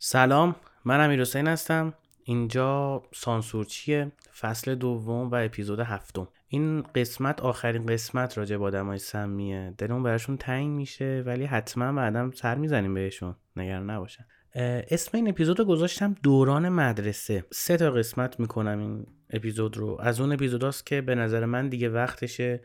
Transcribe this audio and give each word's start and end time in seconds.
سلام 0.00 0.56
من 0.84 1.04
امیر 1.04 1.20
حسین 1.20 1.46
هستم. 1.46 1.94
اینجا 2.24 3.02
سانسورچیه 3.14 4.12
فصل 4.40 4.74
دوم 4.74 5.30
و 5.30 5.34
اپیزود 5.34 5.80
هفتم. 5.80 6.28
این 6.48 6.82
قسمت 6.82 7.40
آخرین 7.40 7.86
قسمت 7.86 8.38
راجع 8.38 8.56
با 8.56 8.66
آدمای 8.66 8.98
سمیه. 8.98 9.74
دلمون 9.78 10.02
براشون 10.02 10.36
تنگ 10.36 10.68
میشه 10.68 11.22
ولی 11.26 11.44
حتما 11.44 11.92
بعدم 11.92 12.30
سر 12.30 12.54
می‌زنیم 12.54 12.94
بهشون. 12.94 13.36
نگران 13.56 13.90
نباشن. 13.90 14.26
اسم 14.54 15.10
این 15.14 15.28
اپیزود 15.28 15.58
رو 15.58 15.64
گذاشتم 15.64 16.14
دوران 16.22 16.68
مدرسه. 16.68 17.44
سه 17.52 17.76
تا 17.76 17.90
قسمت 17.90 18.40
می‌کنم 18.40 18.78
این 18.78 19.06
اپیزود 19.30 19.76
رو. 19.76 19.96
از 20.00 20.20
اون 20.20 20.32
اپیزوداست 20.32 20.86
که 20.86 21.00
به 21.00 21.14
نظر 21.14 21.44
من 21.44 21.68
دیگه 21.68 21.88
وقتشه. 21.88 22.60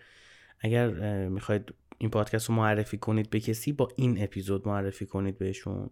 اگر 0.59 0.87
می‌خواید 1.27 1.73
این 1.97 2.09
پادکست 2.09 2.49
رو 2.49 2.55
معرفی 2.55 2.97
کنید 2.97 3.29
به 3.29 3.39
کسی 3.39 3.71
با 3.71 3.87
این 3.95 4.23
اپیزود 4.23 4.67
معرفی 4.67 5.05
کنید 5.05 5.37
بهشون. 5.37 5.89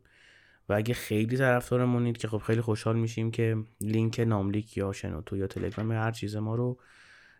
و 0.69 0.73
اگه 0.73 0.93
خیلی 0.93 1.37
طرفدارمونید 1.37 2.17
که 2.17 2.27
خب 2.27 2.37
خیلی 2.37 2.61
خوشحال 2.61 2.95
میشیم 2.95 3.31
که 3.31 3.57
لینک 3.81 4.19
ناملیک 4.19 4.77
یا 4.77 4.91
شنوتو 4.91 5.37
یا 5.37 5.47
تلگرام 5.47 5.91
یا 5.91 6.01
هر 6.01 6.11
چیز 6.11 6.35
ما 6.35 6.55
رو 6.55 6.79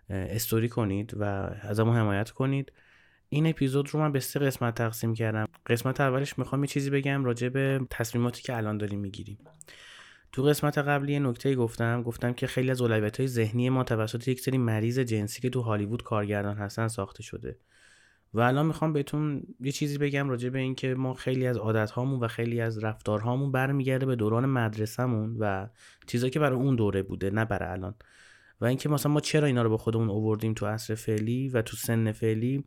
استوری 0.09 0.69
کنید 0.69 1.13
و 1.19 1.23
از 1.61 1.79
ما 1.79 1.95
حمایت 1.95 2.29
کنید. 2.29 2.71
این 3.29 3.47
اپیزود 3.47 3.93
رو 3.93 3.99
من 3.99 4.11
به 4.11 4.19
سه 4.19 4.39
قسمت 4.39 4.75
تقسیم 4.75 5.13
کردم. 5.13 5.45
قسمت 5.67 6.01
اولش 6.01 6.39
می‌خوام 6.39 6.63
یه 6.63 6.67
چیزی 6.67 6.89
بگم 6.89 7.25
راجع 7.25 7.49
به 7.49 7.81
تصمیماتی 7.89 8.41
که 8.41 8.57
الان 8.57 8.77
داریم 8.77 8.99
می‌گیریم. 8.99 9.37
تو 10.31 10.43
قسمت 10.43 10.77
قبلی 10.77 11.19
نکته 11.19 11.55
گفتم 11.55 12.03
گفتم 12.03 12.33
که 12.33 12.47
خیلی 12.47 12.71
از 12.71 12.81
اولویت 12.81 13.17
های 13.17 13.27
ذهنی 13.27 13.69
ما 13.69 13.83
توسط 13.83 14.27
یک 14.27 14.39
سری 14.39 14.57
مریض 14.57 14.99
جنسی 14.99 15.41
که 15.41 15.49
تو 15.49 15.61
هالیوود 15.61 16.03
کارگردان 16.03 16.57
هستن 16.57 16.87
ساخته 16.87 17.23
شده. 17.23 17.57
و 18.33 18.39
الان 18.39 18.65
می‌خوام 18.65 18.93
بهتون 18.93 19.43
یه 19.59 19.71
چیزی 19.71 19.97
بگم 19.97 20.29
راجع 20.29 20.49
به 20.49 20.59
اینکه 20.59 20.95
ما 20.95 21.13
خیلی 21.13 21.47
از 21.47 21.57
عادت 21.57 21.91
هامون 21.91 22.19
و 22.19 22.27
خیلی 22.27 22.61
از 22.61 22.83
رفتارهامون 22.83 23.51
برمیگرده 23.51 24.05
به 24.05 24.15
دوران 24.15 24.45
مدرسهمون 24.45 25.37
و 25.39 25.67
چیزایی 26.07 26.31
که 26.31 26.39
برای 26.39 26.59
اون 26.59 26.75
دوره 26.75 27.03
بوده 27.03 27.29
نه 27.29 27.45
برای 27.45 27.69
الان. 27.69 27.95
و 28.61 28.65
اینکه 28.65 28.89
مثلا 28.89 29.11
ما 29.11 29.19
چرا 29.19 29.47
اینا 29.47 29.61
رو 29.61 29.69
به 29.69 29.77
خودمون 29.77 30.09
اووردیم 30.09 30.53
تو 30.53 30.65
عصر 30.65 30.95
فعلی 30.95 31.49
و 31.49 31.61
تو 31.61 31.77
سن 31.77 32.11
فعلی 32.11 32.63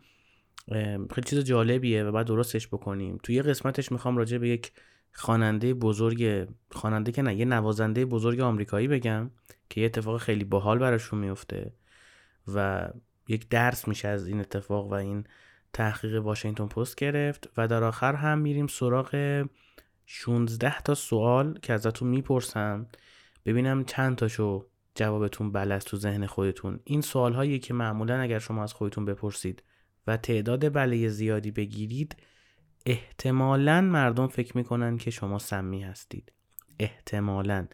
خیلی 1.11 1.27
چیز 1.27 1.39
جالبیه 1.39 2.05
و 2.05 2.13
بعد 2.13 2.27
درستش 2.27 2.69
بکنیم. 2.69 3.19
تو 3.23 3.33
یه 3.33 3.43
قسمتش 3.43 3.93
می‌خوام 3.93 4.17
راجع 4.17 4.39
به 4.39 4.49
یک 4.49 4.73
خواننده 5.13 5.75
بزرگ 5.75 6.49
خواننده 6.71 7.13
که 7.13 7.23
نه 7.23 7.35
یه 7.35 7.45
نوازنده 7.45 8.05
بزرگ 8.05 8.41
آمریکایی 8.41 8.89
بگم 8.89 9.31
که 9.71 9.81
یه 9.81 9.87
اتفاق 9.87 10.21
خیلی 10.21 10.45
باحال 10.45 10.79
براشون 10.79 11.19
میفته 11.19 11.73
و 12.55 12.89
یک 13.29 13.49
درس 13.49 13.89
میشه 13.89 14.09
از 14.09 14.27
این 14.27 14.41
اتفاق 14.41 14.87
و 14.87 14.95
این 14.95 15.25
تحقیق 15.75 16.23
واشنگتن 16.23 16.67
پست 16.67 16.97
گرفت 16.97 17.51
و 17.57 17.69
در 17.69 17.85
آخر 17.85 18.15
هم 18.15 18.39
میریم 18.39 18.67
سراغ 18.67 19.45
16 20.07 20.81
تا 20.81 20.95
سوال 20.95 21.59
که 21.63 21.73
ازتون 21.73 22.09
می‌پرسم. 22.09 22.87
ببینم 23.47 23.85
چند 23.85 24.17
تاشو 24.17 24.67
جوابتون 24.95 25.53
بلد 25.53 25.81
تو 25.81 25.97
ذهن 25.97 26.27
خودتون. 26.27 26.81
این 26.85 27.01
سوال 27.01 27.33
هایی 27.33 27.59
که 27.59 27.75
معمولا 27.75 28.21
اگر 28.21 28.39
شما 28.39 28.63
از 28.63 28.73
خودتون 28.73 29.05
بپرسید 29.05 29.63
و 30.07 30.17
تعداد 30.17 30.73
بله 30.73 31.09
زیادی 31.09 31.51
بگیرید 31.51 32.17
احتمالا 32.87 33.81
مردم 33.81 34.27
فکر 34.27 34.57
می‌کنن 34.57 34.97
که 34.97 35.11
شما 35.11 35.39
سمی 35.39 35.83
هستید. 35.83 36.33
احتمالا. 36.79 37.67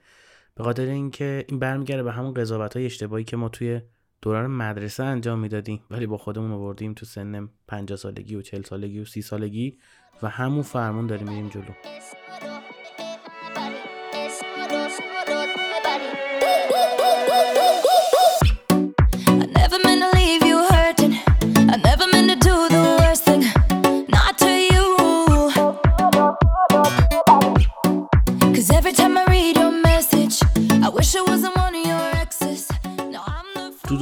به 0.55 0.65
خاطر 0.65 0.87
اینکه 0.87 1.45
این 1.49 1.59
برمیگرده 1.59 2.03
به 2.03 2.13
همون 2.13 2.35
قضاوت 2.35 2.77
های 2.77 2.87
اشتباهی 2.87 3.25
که 3.25 3.37
ما 3.37 3.49
توی 3.49 3.81
دوران 4.23 4.51
مدرسه 4.51 5.05
انجام 5.05 5.39
می‌دادیم 5.39 5.81
ولی 5.91 6.07
با 6.07 6.17
خودمون 6.17 6.53
آوردیم 6.53 6.95
تو 6.95 7.07
سن 7.07 7.49
50 7.69 7.99
سالگی 7.99 8.35
و 8.35 8.43
40 8.43 8.63
سالگی 8.63 9.01
و 9.01 9.05
30 9.05 9.23
سالگی 9.23 9.79
و 10.23 10.29
همون 10.29 10.63
فرمون 10.63 11.07
داریم 11.07 11.29
میریم 11.29 11.49
جلو. 11.49 11.73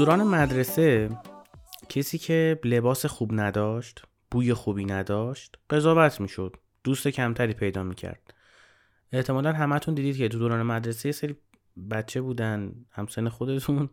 دوران 0.09 0.23
مدرسه 0.23 1.11
کسی 1.89 2.19
که 2.19 2.61
لباس 2.65 3.07
خوب 3.07 3.31
نداشت 3.33 4.03
بوی 4.31 4.55
خوبی 4.55 4.85
نداشت 4.85 5.57
قضاوت 5.71 6.21
می‌شد 6.21 6.57
دوست 6.85 7.09
کمتری 7.09 7.53
پیدا 7.53 7.83
می‌کرد. 7.83 8.35
احتمالا 9.13 9.53
همتون 9.53 9.95
دیدید 9.95 10.17
که 10.17 10.29
تو 10.29 10.39
دوران 10.39 10.63
مدرسه 10.63 11.09
یه 11.09 11.13
سری 11.13 11.37
بچه 11.91 12.21
بودن 12.21 12.73
همسن 12.91 13.29
خودتون 13.29 13.89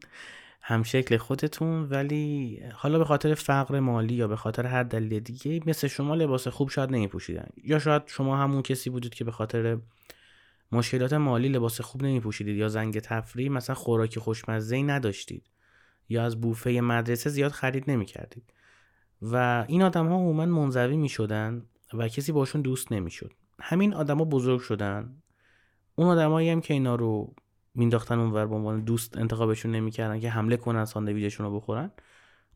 هم 0.62 0.84
شکل 0.84 1.18
خودتون 1.18 1.84
ولی 1.84 2.60
حالا 2.74 2.98
به 2.98 3.06
خاطر 3.06 3.34
فقر 3.34 3.80
مالی 3.80 4.14
یا 4.14 4.28
به 4.28 4.36
خاطر 4.36 4.66
هر 4.66 4.84
دلیل 4.84 5.20
دیگه 5.20 5.60
مثل 5.66 5.88
شما 5.88 6.16
لباس 6.16 6.48
خوب 6.48 6.70
شاید 6.70 6.92
نمیپوشیدن. 6.92 7.48
یا 7.64 7.80
شاید 7.80 8.02
شما 8.06 8.38
همون 8.38 8.62
کسی 8.62 8.90
بودید 8.90 9.14
که 9.14 9.24
به 9.24 9.32
خاطر 9.32 9.78
مشکلات 10.72 11.14
مالی 11.14 11.50
لباس 11.50 11.82
خوب 11.82 12.04
نمیپوشیدید 12.04 12.58
یا 12.58 12.68
زنگ 12.68 13.00
تفریح 13.00 13.52
مثلا 13.52 13.76
خوراک 13.76 14.20
خوشمزه 14.20 14.82
نداشتید. 14.82 15.55
یا 16.10 16.24
از 16.24 16.42
بوفه 16.42 16.70
مدرسه 16.70 17.30
زیاد 17.30 17.52
خرید 17.52 17.92
نمی 17.92 18.06
کردید 18.06 18.54
و 19.22 19.66
این 19.68 19.84
آدم 19.84 20.08
ها 20.08 20.16
عموما 20.16 20.46
منزوی 20.46 20.98
می 20.98 21.10
شدن 21.10 21.66
و 21.94 22.08
کسی 22.08 22.32
باشون 22.32 22.62
دوست 22.62 22.92
نمی 22.92 23.12
شد 23.12 23.34
همین 23.60 23.94
آدما 23.94 24.26
بزرگ 24.26 24.60
شدن. 24.60 25.22
اون 25.96 26.08
آدمایی 26.08 26.50
هم 26.50 26.62
که 26.62 26.74
اینا 26.74 26.96
رو 26.96 27.36
مینداختن 27.76 28.20
اونور 28.20 28.48
به 28.48 28.56
عنوان 28.56 28.84
دوست 28.84 29.18
انتخابشون 29.18 29.72
نمی‌کردن 29.72 30.20
که 30.20 30.30
حمله 30.30 30.58
کنن 30.58 30.86
ساندویچشون 30.86 31.46
رو 31.46 31.56
بخورن 31.56 31.92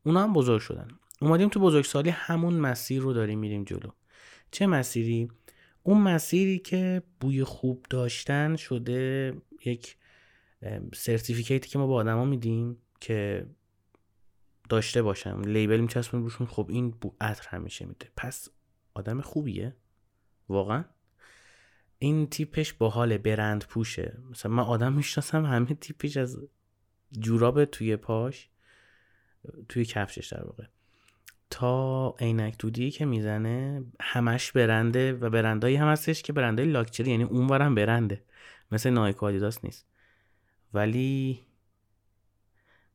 اونا 0.03 0.23
هم 0.23 0.33
بزرگ 0.33 0.61
شدن. 0.61 0.87
اومدیم 1.21 1.49
تو 1.49 1.59
بزرگسالی 1.59 2.09
همون 2.09 2.53
مسیر 2.53 3.01
رو 3.01 3.13
داریم 3.13 3.39
میریم 3.39 3.63
جلو. 3.63 3.89
چه 4.51 4.67
مسیری؟ 4.67 5.31
اون 5.83 6.01
مسیری 6.01 6.59
که 6.59 7.03
بوی 7.19 7.43
خوب 7.43 7.85
داشتن 7.89 8.55
شده 8.55 9.33
یک 9.65 9.97
سرتیفیکیتی 10.95 11.69
که 11.69 11.79
ما 11.79 11.87
با 11.87 11.95
آدما 11.95 12.25
میدیم. 12.25 12.77
که 12.99 13.47
داشته 14.69 15.01
باشم 15.01 15.41
لیبل 15.45 15.79
میچسبون 15.79 16.21
روشون 16.23 16.47
خب 16.47 16.65
این 16.69 16.91
بو 16.91 17.15
عطر 17.21 17.47
همیشه 17.49 17.85
میده. 17.85 18.11
پس 18.17 18.49
آدم 18.93 19.21
خوبیه 19.21 19.75
واقعا. 20.49 20.85
این 21.99 22.27
تیپش 22.27 22.73
با 22.73 22.89
حال 22.89 23.17
برند 23.17 23.65
پوشه. 23.65 24.17
مثلا 24.31 24.51
من 24.51 24.63
آدم 24.63 24.93
می‌شناسم 24.93 25.45
همه 25.45 25.65
تیپش 25.65 26.17
از 26.17 26.39
جوراب 27.11 27.65
توی 27.65 27.95
پاش 27.95 28.49
توی 29.69 29.85
کفشش 29.85 30.33
در 30.33 30.43
واقع. 30.43 30.63
تا 31.49 32.15
عینک 32.19 32.57
دودی 32.57 32.91
که 32.91 33.05
می‌زنه 33.05 33.83
همش 34.01 34.51
برنده 34.51 35.13
و 35.13 35.29
برندایی 35.29 35.75
هم 35.75 35.87
هستش 35.87 36.21
که 36.21 36.33
برندهای 36.33 36.71
لاکچری 36.71 37.11
یعنی 37.11 37.23
اونورم 37.23 37.75
برنده. 37.75 38.23
مثل 38.71 38.89
نایک 38.89 39.23
آدیداس 39.23 39.65
نیست. 39.65 39.85
ولی 40.73 41.45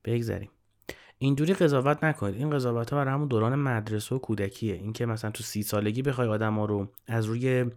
بگذریم 0.04 0.50
اینجوری 1.18 1.54
قضاوت 1.54 2.04
نکنید. 2.04 2.34
این 2.34 2.50
قضاوت 2.50 2.90
ها 2.90 2.96
برای 2.96 3.14
همون 3.14 3.28
دوران 3.28 3.54
مدرسه 3.54 4.14
و 4.14 4.18
کودکیه. 4.18 4.74
اینکه 4.74 5.06
مثلا 5.06 5.30
تو 5.30 5.42
سی 5.42 5.62
سالگی 5.62 6.02
بخوای 6.02 6.28
آدم 6.28 6.54
ها 6.54 6.64
رو 6.64 6.88
از 7.06 7.26
روی 7.26 7.70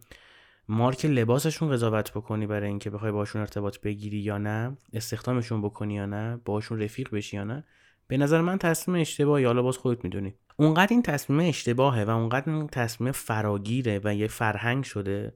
مارک 0.67 1.05
لباسشون 1.05 1.71
قضاوت 1.71 2.11
بکنی 2.11 2.47
برای 2.47 2.67
اینکه 2.67 2.89
بخوای 2.89 3.11
باشون 3.11 3.41
ارتباط 3.41 3.79
بگیری 3.79 4.17
یا 4.17 4.37
نه 4.37 4.77
استخدامشون 4.93 5.61
بکنی 5.61 5.93
یا 5.93 6.05
نه 6.05 6.39
باشون 6.45 6.81
رفیق 6.81 7.09
بشی 7.11 7.37
یا 7.37 7.43
نه 7.43 7.63
به 8.07 8.17
نظر 8.17 8.41
من 8.41 8.57
تصمیم 8.57 9.01
اشتباهی. 9.01 9.45
حالا 9.45 9.61
باز 9.61 9.77
خودت 9.77 10.03
می‌دونی. 10.03 10.33
اونقدر 10.55 10.87
این 10.91 11.01
تصمیم 11.01 11.49
اشتباهه 11.49 12.03
و 12.03 12.09
اونقدر 12.09 12.53
این 12.53 12.67
تصمیم 12.67 13.11
فراگیره 13.11 14.01
و 14.03 14.15
یه 14.15 14.27
فرهنگ 14.27 14.83
شده 14.83 15.33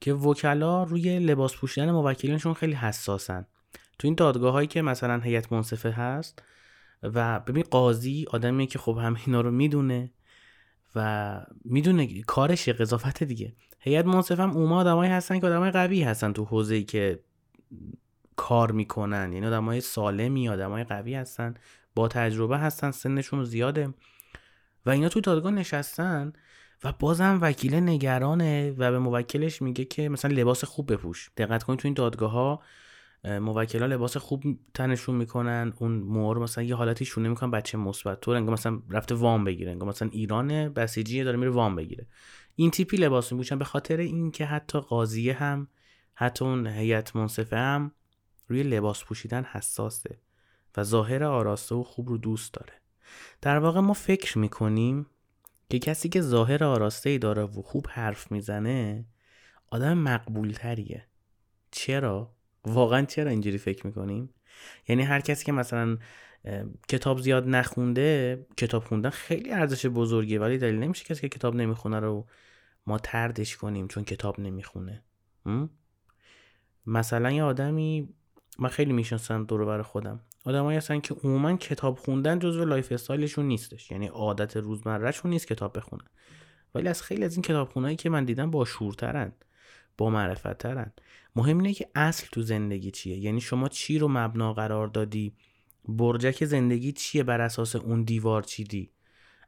که 0.00 0.14
وکلا 0.14 0.82
روی 0.82 1.18
لباس 1.18 1.56
پوشیدن 1.56 1.90
موکلینشون 1.90 2.54
خیلی 2.54 2.74
حساسن. 2.74 3.46
تو 3.98 4.06
این 4.08 4.14
دادگاه 4.14 4.52
هایی 4.52 4.68
که 4.68 4.82
مثلا 4.82 5.18
هیئت 5.18 5.52
منصفه 5.52 5.90
هست 5.90 6.42
و 7.02 7.40
ببین 7.40 7.64
قاضی 7.70 8.26
آدمی 8.30 8.66
که 8.66 8.78
خب 8.78 8.98
همه 8.98 9.20
اینا 9.26 9.40
رو 9.40 9.50
می‌دونه 9.50 10.10
و 10.94 11.40
می‌دونه 11.64 12.22
کارش 12.22 12.68
قضاوت 12.68 13.22
دیگه. 13.22 13.52
هیئت 13.78 14.06
منصفه 14.06 14.42
هم 14.42 14.50
اوما 14.50 14.80
آدمایی 14.80 15.10
هستن 15.10 15.40
که 15.40 15.46
آدمای 15.46 15.70
قوی 15.70 16.02
هستن 16.02 16.32
تو 16.32 16.44
حوزه‌ای 16.44 16.84
که 16.84 17.20
کار 18.36 18.72
می‌کنن. 18.72 19.32
یعنی 19.32 19.46
آدمای 19.46 19.80
سالمی 19.80 20.48
آدمای 20.48 20.84
قوی 20.84 21.14
هستن 21.14 21.54
با 21.94 22.08
تجربه 22.08 22.58
هستن 22.58 22.90
سنشون 22.90 23.44
زیاده. 23.44 23.94
و 24.86 24.90
اینا 24.90 25.08
تو 25.08 25.20
دادگاه 25.20 25.52
نشستن 25.52 26.32
و 26.84 26.92
بازم 26.92 27.38
وکیل 27.42 27.74
نگرانه 27.74 28.70
و 28.70 28.90
به 28.90 28.98
موکلش 28.98 29.62
میگه 29.62 29.84
که 29.84 30.08
مثلا 30.08 30.30
لباس 30.34 30.64
خوب 30.64 30.92
بپوش. 30.92 31.30
دقت 31.36 31.62
کنید 31.62 31.78
تو 31.78 31.88
این 31.88 31.94
دادگاه 31.94 32.30
ها 32.30 32.62
موکلا 33.24 33.86
لباس 33.86 34.16
خوب 34.16 34.42
تنشون 34.74 35.16
می‌کنن. 35.16 35.72
اون 35.78 35.92
مور 35.92 36.38
مثلا 36.38 36.64
یه 36.64 36.74
حالتی 36.74 37.04
شونه 37.04 37.28
می‌کنن 37.28 37.50
بچه 37.50 37.78
مثبت 37.78 38.20
تو 38.20 38.30
انگار 38.30 38.52
مثلا 38.52 38.82
رفته 38.90 39.14
وام 39.14 39.44
بگیره 39.44 39.70
انگار 39.70 39.88
مثلا 39.88 40.08
ایران 40.12 40.68
بسیجی 40.68 41.24
داره 41.24 41.36
میره 41.36 41.50
وام 41.50 41.76
بگیره. 41.76 42.06
این 42.56 42.70
تیپی 42.70 42.96
لباس 42.96 43.32
میپوشن. 43.32 43.58
به 43.58 43.64
خاطر 43.64 43.96
اینکه 43.96 44.44
حتی 44.44 44.80
قاضیه 44.80 45.34
هم 45.34 45.68
حتی 46.14 46.44
اون 46.44 46.66
هیئت 46.66 47.16
منصفه 47.16 47.56
هم 47.56 47.92
روی 48.48 48.62
لباس 48.62 49.04
پوشیدن 49.04 49.44
حساسه 49.44 50.18
و 50.76 50.82
ظاهر 50.82 51.24
آراسته 51.24 51.74
و 51.74 51.82
خوب 51.82 52.08
رو 52.08 52.18
دوست 52.18 52.54
داره. 52.54 52.72
در 53.42 53.58
واقع 53.58 53.80
ما 53.80 53.92
فکر 53.92 54.38
می‌کنیم 54.38 55.06
که 55.70 55.78
کسی 55.78 56.08
که 56.08 56.20
ظاهر 56.20 56.64
آراسته 56.64 57.10
ای 57.10 57.18
داره 57.18 57.42
و 57.42 57.62
خوب 57.62 57.86
حرف 57.90 58.32
می‌زنه 58.32 59.04
آدم 59.70 59.98
مقبول 59.98 60.50
تریه 60.50 61.06
چرا؟ 61.70 62.34
واقعا 62.66 63.04
چرا 63.04 63.30
اینجوری 63.30 63.58
فکر 63.58 63.86
می‌کنیم؟ 63.86 64.34
یعنی 64.88 65.02
هر 65.02 65.20
کسی 65.20 65.44
که 65.44 65.52
مثلا 65.52 65.98
کتاب 66.88 67.18
زیاد 67.18 67.48
نخونده 67.48 68.46
کتاب 68.56 68.84
خوندن 68.84 69.10
خیلی 69.10 69.50
ارزش 69.50 69.86
بزرگیه 69.86 70.40
ولی 70.40 70.58
دلیل 70.58 70.78
نمیشه 70.78 71.04
کسی 71.04 71.20
که 71.20 71.38
کتاب 71.38 71.54
نمی‌خونه 71.54 72.00
رو 72.00 72.26
ما 72.86 72.98
تردش 72.98 73.56
کنیم 73.56 73.88
چون 73.88 74.04
کتاب 74.04 74.40
نمی‌خونه. 74.40 75.04
مثلا 76.86 77.30
یه 77.30 77.42
آدمی 77.42 78.08
من 78.58 78.68
خیلی 78.68 78.92
می‌شناسم 78.92 79.44
دور 79.44 79.64
بر 79.64 79.82
خودم. 79.82 80.20
آدمایی 80.44 80.78
هستن 80.78 81.00
که 81.00 81.14
عموما 81.14 81.56
کتاب 81.56 81.98
خوندن 81.98 82.38
جزو 82.38 82.64
lifestyle 82.64 82.92
شون 82.92 83.44
نیستش. 83.44 83.90
یعنی 83.90 84.06
عادت 84.06 84.56
روزمرهشون 84.56 85.30
نیست 85.30 85.46
کتاب 85.46 85.76
بخونن. 85.76 86.04
ولی 86.74 86.88
از 86.88 87.02
خیلی 87.02 87.24
از 87.24 87.32
این 87.34 87.42
کتابخونایی 87.42 87.96
که 87.96 88.10
من 88.10 88.24
دیدم 88.24 88.50
باشعورترن. 88.50 89.32
با 89.98 90.10
معرفت 90.10 90.58
ترن 90.58 90.92
مهم 91.36 91.58
اینه 91.58 91.74
که 91.74 91.88
اصل 91.94 92.26
تو 92.32 92.42
زندگی 92.42 92.90
چیه. 92.90 93.18
یعنی 93.18 93.40
شما 93.40 93.68
چی 93.68 93.98
رو 93.98 94.08
مبنا 94.08 94.52
قرار 94.52 94.86
دادی؟ 94.86 95.34
برجک 95.88 96.44
زندگی 96.44 96.92
چیه 96.92 97.22
بر 97.22 97.40
اساس 97.40 97.76
اون 97.76 98.02
دیوار 98.02 98.42
چیدی؟ 98.42 98.90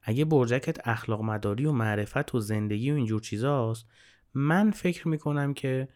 اگه 0.03 0.25
برجکت 0.25 0.89
اخلاق 0.89 1.23
مداری 1.23 1.67
و 1.67 1.73
معرفت 1.73 2.35
و 2.35 2.41
زندگی 2.41 2.91
و 2.91 2.95
اینجور 2.95 3.21
چیزاست 3.21 3.87
من 4.35 4.71
فکر 4.71 5.09
می‌کنم 5.09 5.55
که 5.55 5.89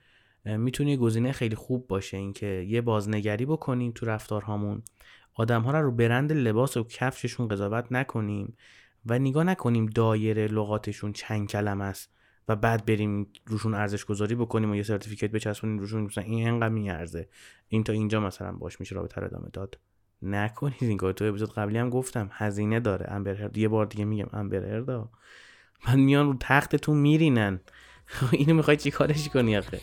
می‌تونه 0.45 0.97
گزینه 0.97 1.33
خیلی 1.33 1.57
خوب 1.57 1.87
باشه. 1.87 2.17
اینکه 2.17 2.47
یه 2.47 2.81
بازنگری 2.81 3.47
بکنیم 3.47 3.93
تو 3.95 4.07
رفتارهامون. 4.07 4.83
آدم 5.35 5.63
ها 5.63 5.81
رو 5.81 5.93
برند 5.93 6.33
لباس 6.33 6.77
و 6.77 6.85
کفششون 6.85 7.49
قضاوت 7.49 7.87
نکنیم 7.91 8.57
و 9.07 9.19
نگاه 9.19 9.45
نکنیم 9.45 9.87
دایره 9.87 10.47
لغاتشون 10.47 11.13
چند 11.13 11.49
کلم 11.49 11.81
است. 11.81 12.13
و 12.49 12.57
بعد 12.57 12.87
بریم 12.87 13.27
روشون 13.47 13.75
ارزش 13.75 14.05
گذاری 14.05 14.35
بکنیم 14.35 14.71
و 14.71 14.75
یه 14.75 14.83
سرتیفیکت 14.83 15.31
بچسبونیم 15.31 15.79
روشون 15.79 16.03
مثلا 16.03 16.25
این 16.25 16.49
انقدر 16.49 16.69
میارزه. 16.69 17.29
این 17.69 17.85
تا 17.85 17.93
اینجا 17.93 18.21
مثلا 18.21 18.53
باش 18.53 18.81
میشه 18.81 18.95
رابطه 18.95 19.21
رو 19.21 19.27
ادامه 19.27 19.49
داد. 19.53 19.79
نکنید 20.23 20.77
این 20.81 20.97
کار 20.97 21.13
تو 21.13 21.25
اپیزود 21.25 21.53
قبلی 21.53 21.79
هم 21.79 21.91
گفتم 21.91 22.31
هزینه 22.33 22.81
داره. 22.81 23.07
امبر 23.09 23.51
یه 23.57 23.69
بار 23.69 23.87
دیگه 23.87 24.05
میگم 24.05 24.29
امبر 24.33 24.85
من 25.87 26.01
میان 26.01 26.27
رو 26.27 26.37
تختتون 26.41 26.97
میرینن. 26.97 27.61
اینو 28.33 28.55
می‌خوای 28.55 28.77
چیکارش 28.77 29.29
کنی 29.29 29.57
آخه؟ 29.57 29.81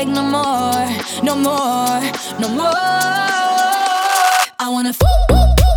Take 0.00 0.14
no 0.14 0.22
more, 0.36 0.86
no 1.28 1.34
more, 1.46 2.00
no 2.42 2.48
more. 2.58 2.74
I 4.64 4.66
wanna 4.74 4.92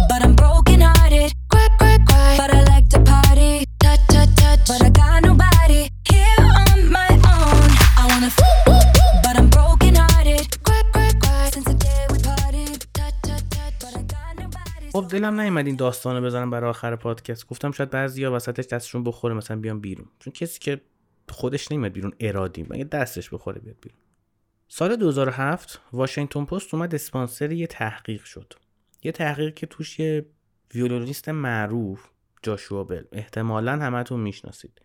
but 0.10 0.22
I'm 0.26 0.36
broken 0.36 0.80
hearted. 0.82 1.32
Cry, 1.52 1.68
cry, 1.80 1.98
cry, 2.08 2.38
but 2.40 2.50
I 2.58 2.62
like 2.72 2.88
to 2.94 3.00
party. 3.12 3.66
Touch, 3.84 4.04
touch, 4.14 4.32
touch, 4.42 4.62
but 4.70 4.82
I 4.88 4.90
got 5.02 5.18
nobody 5.30 5.82
here 6.12 6.44
on 6.62 6.78
my 6.98 7.12
own. 7.34 7.68
I 8.02 8.04
wanna 8.12 8.32
but 9.24 9.36
I'm 9.40 9.50
broken 9.58 9.96
hearted. 10.04 10.46
Cry, 10.66 10.82
cry, 10.94 11.12
cry, 11.24 11.50
since 11.54 11.68
the 11.72 11.78
day 11.86 12.02
we 12.12 12.18
parted. 12.30 12.80
Touch, 13.00 13.18
touch, 13.28 13.46
touch, 13.56 13.76
but 13.84 13.94
I 14.00 14.04
got 14.16 14.32
nobody. 14.44 14.92
خب 14.94 15.08
دلم 15.08 15.42
نیومد 15.42 15.66
این 15.66 15.76
داستانو 15.76 16.22
بزنم 16.22 16.50
برای 16.50 16.70
آخر 16.70 16.96
پادکست 16.96 17.48
گفتم 17.48 17.72
شاید 17.72 17.90
بعضیا 17.90 18.32
وسطش 18.36 18.66
دستشون 18.66 19.04
بخوره 19.04 19.34
مثلا 19.34 19.58
بیان 19.58 19.80
بیرون 19.80 20.08
چون 20.20 20.34
کسی 20.34 20.60
که 20.60 20.82
خودش 21.30 21.72
نمیاد 21.72 21.92
بیرون 21.92 22.14
ارادی 22.20 22.66
مگه 22.70 22.84
دستش 22.84 23.30
بخوره 23.30 23.62
بیاد 23.62 23.76
بیرون 23.82 24.03
سال 24.76 24.96
2007 24.96 25.82
واشنگتن 25.94 26.46
پست 26.46 26.74
اومد 26.74 26.96
اسپانسر 26.96 27.52
یه 27.52 27.68
تحقیق 27.68 28.24
شد. 28.24 28.54
یه 29.04 29.12
تحقیق 29.12 29.54
که 29.54 29.68
توش 29.68 30.00
یه 30.00 30.26
ویولونیست 30.76 31.30
معروف 31.30 32.10
جاشوا 32.44 32.84
بل. 32.84 33.04
احتمالا 33.12 33.72
همتون 33.72 34.20
می‌شناسید. 34.20 34.82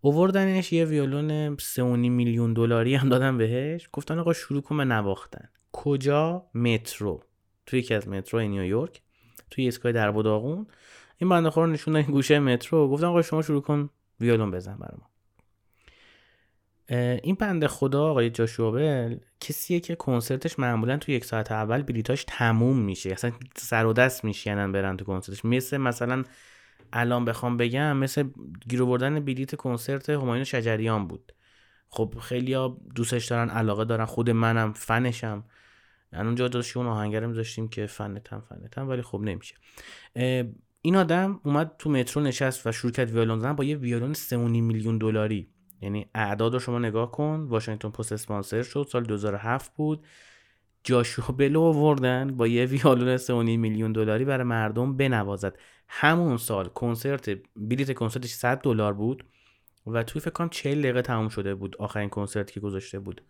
اووردنش 0.00 0.72
یه 0.72 0.84
ویولون 0.84 1.56
3.5 1.56 1.78
میلیون 1.78 2.52
دلاری 2.52 2.94
هم 2.94 3.08
دادن 3.08 3.38
بهش. 3.38 3.88
گفتن 3.92 4.18
آقا 4.18 4.32
شروع 4.32 4.62
کن 4.62 4.76
به 4.76 4.84
نواختن. 4.84 5.48
کجا؟ 5.72 6.46
مترو. 6.54 7.22
توی 7.66 7.78
یکی 7.78 7.94
از 7.94 8.08
مترو 8.08 8.40
نیویورک 8.40 9.02
توی 9.50 9.68
اسکای 9.68 9.92
در 9.92 10.10
داغون 10.10 10.66
این 11.18 11.30
بنده 11.30 11.50
خدا 11.50 11.66
نشوندن 11.66 12.02
گوشه 12.02 12.38
مترو. 12.38 12.88
گفتن 12.88 13.06
آقا 13.06 13.22
شما 13.22 13.42
شروع 13.42 13.62
کن 13.62 13.90
ویولون 14.20 14.50
بزن 14.50 14.76
برام 14.76 15.11
این 17.22 17.34
بنده 17.34 17.68
خدا 17.68 18.10
آقای 18.10 18.30
جاشوبل 18.30 19.16
کسیه 19.40 19.80
که 19.80 19.94
کنسرتش 19.94 20.58
معمولا 20.58 20.96
تو 20.96 21.12
یک 21.12 21.24
ساعت 21.24 21.52
اول 21.52 21.82
بلیتاش 21.82 22.24
تموم 22.28 22.78
میشه. 22.78 23.10
اصلا 23.10 23.32
سر 23.56 23.86
و 23.86 23.92
دست 23.92 24.24
میشینن 24.24 24.72
برن 24.72 24.96
تو 24.96 25.04
کنسرتش. 25.04 25.44
مثل 25.44 25.76
مثلا 25.76 26.24
الان 26.92 27.24
بخوام 27.24 27.56
بگم 27.56 27.96
مثل 27.96 28.28
گیر 28.68 28.82
آوردن 28.82 29.20
بلیت 29.20 29.54
کنسرت 29.54 30.10
همایون 30.10 30.44
شجریان 30.44 31.06
بود. 31.06 31.32
خب 31.88 32.14
خیلی 32.20 32.56
دوستش 32.94 33.26
دارن 33.26 33.50
علاقه 33.50 33.84
دارن 33.84 34.04
خود 34.04 34.30
منم 34.30 34.72
فنشم. 34.72 35.44
یعنی 36.12 36.26
اونجا 36.26 36.48
داشتیم 36.48 36.82
اون 36.82 36.92
آهنگره 36.92 37.26
میذاشتیم 37.26 37.68
که 37.68 37.86
فنتم 37.86 38.40
فنتم 38.40 38.88
ولی 38.88 39.02
خب 39.02 39.20
نمیشه. 39.20 39.54
این 40.82 40.96
آدم 40.96 41.40
اومد 41.44 41.70
تو 41.78 41.90
مترو 41.90 42.22
نشست 42.22 42.66
و 42.66 42.90
کرد 42.90 43.10
ویولون 43.10 43.38
زدن 43.38 43.52
با 43.52 43.64
یه 43.64 43.76
ویولون 43.76 44.14
3.5 44.14 44.32
میلیون 44.32 44.98
دلاری. 44.98 45.48
یعنی 45.82 46.06
اعداد 46.14 46.52
رو 46.52 46.58
شما 46.58 46.78
نگاه 46.78 47.10
کن. 47.10 47.46
واشنگتن 47.48 47.88
پست 47.88 48.12
اسپانسر 48.12 48.62
شد 48.62 48.88
سال 48.90 49.04
2007 49.04 49.74
بود. 49.74 50.06
جاشو 50.84 51.32
بلو 51.32 51.60
آوردن 51.60 52.36
با 52.36 52.46
یه 52.46 52.64
ویالون 52.66 53.16
3.5 53.16 53.30
میلیون 53.32 53.92
دلاری 53.92 54.24
برای 54.24 54.44
مردم 54.44 54.96
بنوازد. 54.96 55.58
همون 55.88 56.36
سال 56.36 56.68
کنسرت 56.68 57.30
بلیت 57.56 57.94
کنسرتش 57.94 58.32
100 58.32 58.60
دلار 58.60 58.92
بود 58.92 59.24
و 59.86 60.02
توی 60.02 60.20
فکر 60.20 60.30
کنم 60.30 60.48
40 60.48 60.78
دقیقه 60.82 61.02
تموم 61.02 61.28
شده 61.28 61.54
بود 61.54 61.76
آخرین 61.76 62.08
کنسرت 62.08 62.50
که 62.50 62.60
گذاشته 62.60 62.98
بود. 62.98 63.22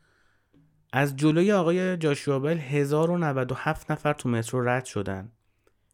از 0.93 1.17
جلوی 1.17 1.53
آقای 1.53 1.97
جاشوا 1.97 2.39
بل 2.39 2.59
1097 2.59 3.91
نفر 3.91 4.13
تو 4.13 4.29
مترو 4.29 4.69
رد 4.69 4.85
شدن. 4.85 5.33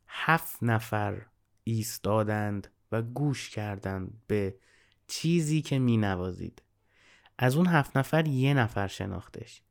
7 0.08 0.62
نفر 0.62 1.26
ایستادند 1.64 2.68
و 2.92 3.02
گوش 3.02 3.50
کردند 3.50 4.22
به 4.26 4.54
چیزی 5.08 5.62
که 5.62 5.78
می 5.78 5.96
نوازید 5.96 6.62
از 7.38 7.56
اون 7.56 7.66
هفت 7.66 7.96
نفر 7.96 8.26
یه 8.26 8.54
نفر 8.54 8.86
شناختش. 8.86 9.62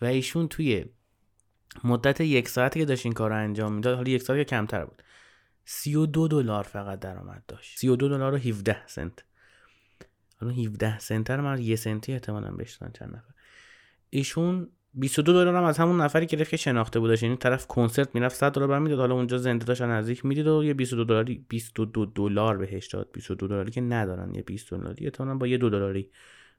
و 0.00 0.04
ایشون 0.04 0.48
توی 0.48 0.84
مدت 1.84 2.20
یک 2.20 2.48
ساعتی 2.48 2.80
که 2.80 2.86
داشت 2.86 3.06
این 3.06 3.12
کار 3.12 3.30
رو 3.30 3.36
انجام 3.36 3.72
می‌داد 3.72 3.96
حالا 3.96 4.10
یک 4.10 4.22
ساعت 4.22 4.38
که 4.38 4.44
کمتر 4.44 4.84
بود. 4.84 5.02
32 5.64 6.28
دلار 6.28 6.62
فقط 6.62 7.00
درآمد 7.00 7.42
داشت. 7.48 7.78
32 7.78 8.08
دلار 8.08 8.34
و 8.34 8.36
17 8.36 8.86
سنت. 8.86 9.24
حالا 10.40 10.52
17 10.52 10.98
سنت 10.98 11.30
رو 11.30 11.42
من 11.42 11.60
یه 11.60 11.76
سنتی 11.76 12.12
احتمالاً 12.12 12.50
بهش 12.50 12.78
چند 12.78 12.98
نفر. 13.02 13.34
ایشون 14.10 14.70
22 14.94 15.32
دلار 15.32 15.56
هم 15.56 15.64
از 15.64 15.78
همون 15.78 16.00
نفری 16.00 16.26
گرفت 16.26 16.50
که 16.50 16.56
شناخته 16.56 17.00
بودش. 17.00 17.22
یعنی 17.22 17.36
طرف 17.36 17.66
کنسرت 17.66 18.14
می‌رفت 18.14 18.36
100 18.36 18.52
دلار 18.52 18.78
می‌داد 18.78 18.98
حالا 18.98 19.14
اونجا 19.14 19.38
زنده 19.38 19.64
داشت 19.64 19.82
نزدیک 19.82 20.24
می‌دید 20.24 20.46
و 20.46 20.64
یه 20.64 20.74
22 20.74 21.04
دلاری 21.04 21.44
22 21.48 22.06
دلار 22.06 22.56
بهش 22.56 22.86
داد. 22.86 23.08
22 23.12 23.46
دلاری 23.48 23.70
که 23.70 23.80
ندارن 23.80 24.34
یه 24.34 24.42
20 24.42 24.70
دلاری. 24.70 25.04
احتمالاً 25.04 25.34
با 25.34 25.46
یه 25.46 25.58
2 25.58 25.70
دلاری 25.70 26.10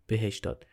بهش 0.07 0.37
داد. 0.37 0.65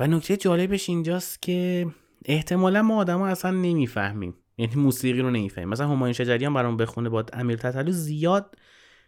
و 0.00 0.06
نکته 0.06 0.36
جالبش 0.36 0.88
اینجاست 0.88 1.42
که 1.42 1.86
احتمالا 2.24 2.82
ما 2.82 2.96
آدما 2.96 3.26
اصلا 3.26 3.50
نمی‌فهمیم. 3.50 4.34
یعنی 4.58 4.74
موسیقی 4.74 5.20
رو 5.20 5.30
نمی‌فهمیم. 5.30 5.68
مثلا 5.68 5.88
همایون 5.88 6.12
شجریان 6.12 6.54
برام 6.54 6.76
بخونه 6.76 7.08
با 7.08 7.24
امیر 7.32 7.56
تتلو 7.56 7.92
زیاد 7.92 8.56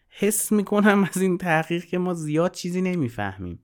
حس 0.09 0.53
می‌کنم 0.53 1.09
از 1.11 1.23
این 1.23 1.39
تحقیق 1.39 1.85
که 1.85 1.99
ما 1.99 2.15
زیاد 2.15 2.53
چیزی 2.53 2.83
نمی‌فهمیم. 2.83 3.64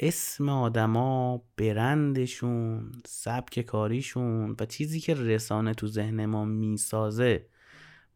اسم 0.00 0.48
آدما 0.48 1.42
برندشون 1.56 2.92
سبک 3.06 3.60
کاریشون 3.60 4.56
و 4.60 4.66
چیزی 4.66 5.00
که 5.00 5.14
رسانه 5.14 5.74
تو 5.74 5.86
ذهن 5.86 6.26
ما 6.26 6.44
می‌سازه 6.44 7.46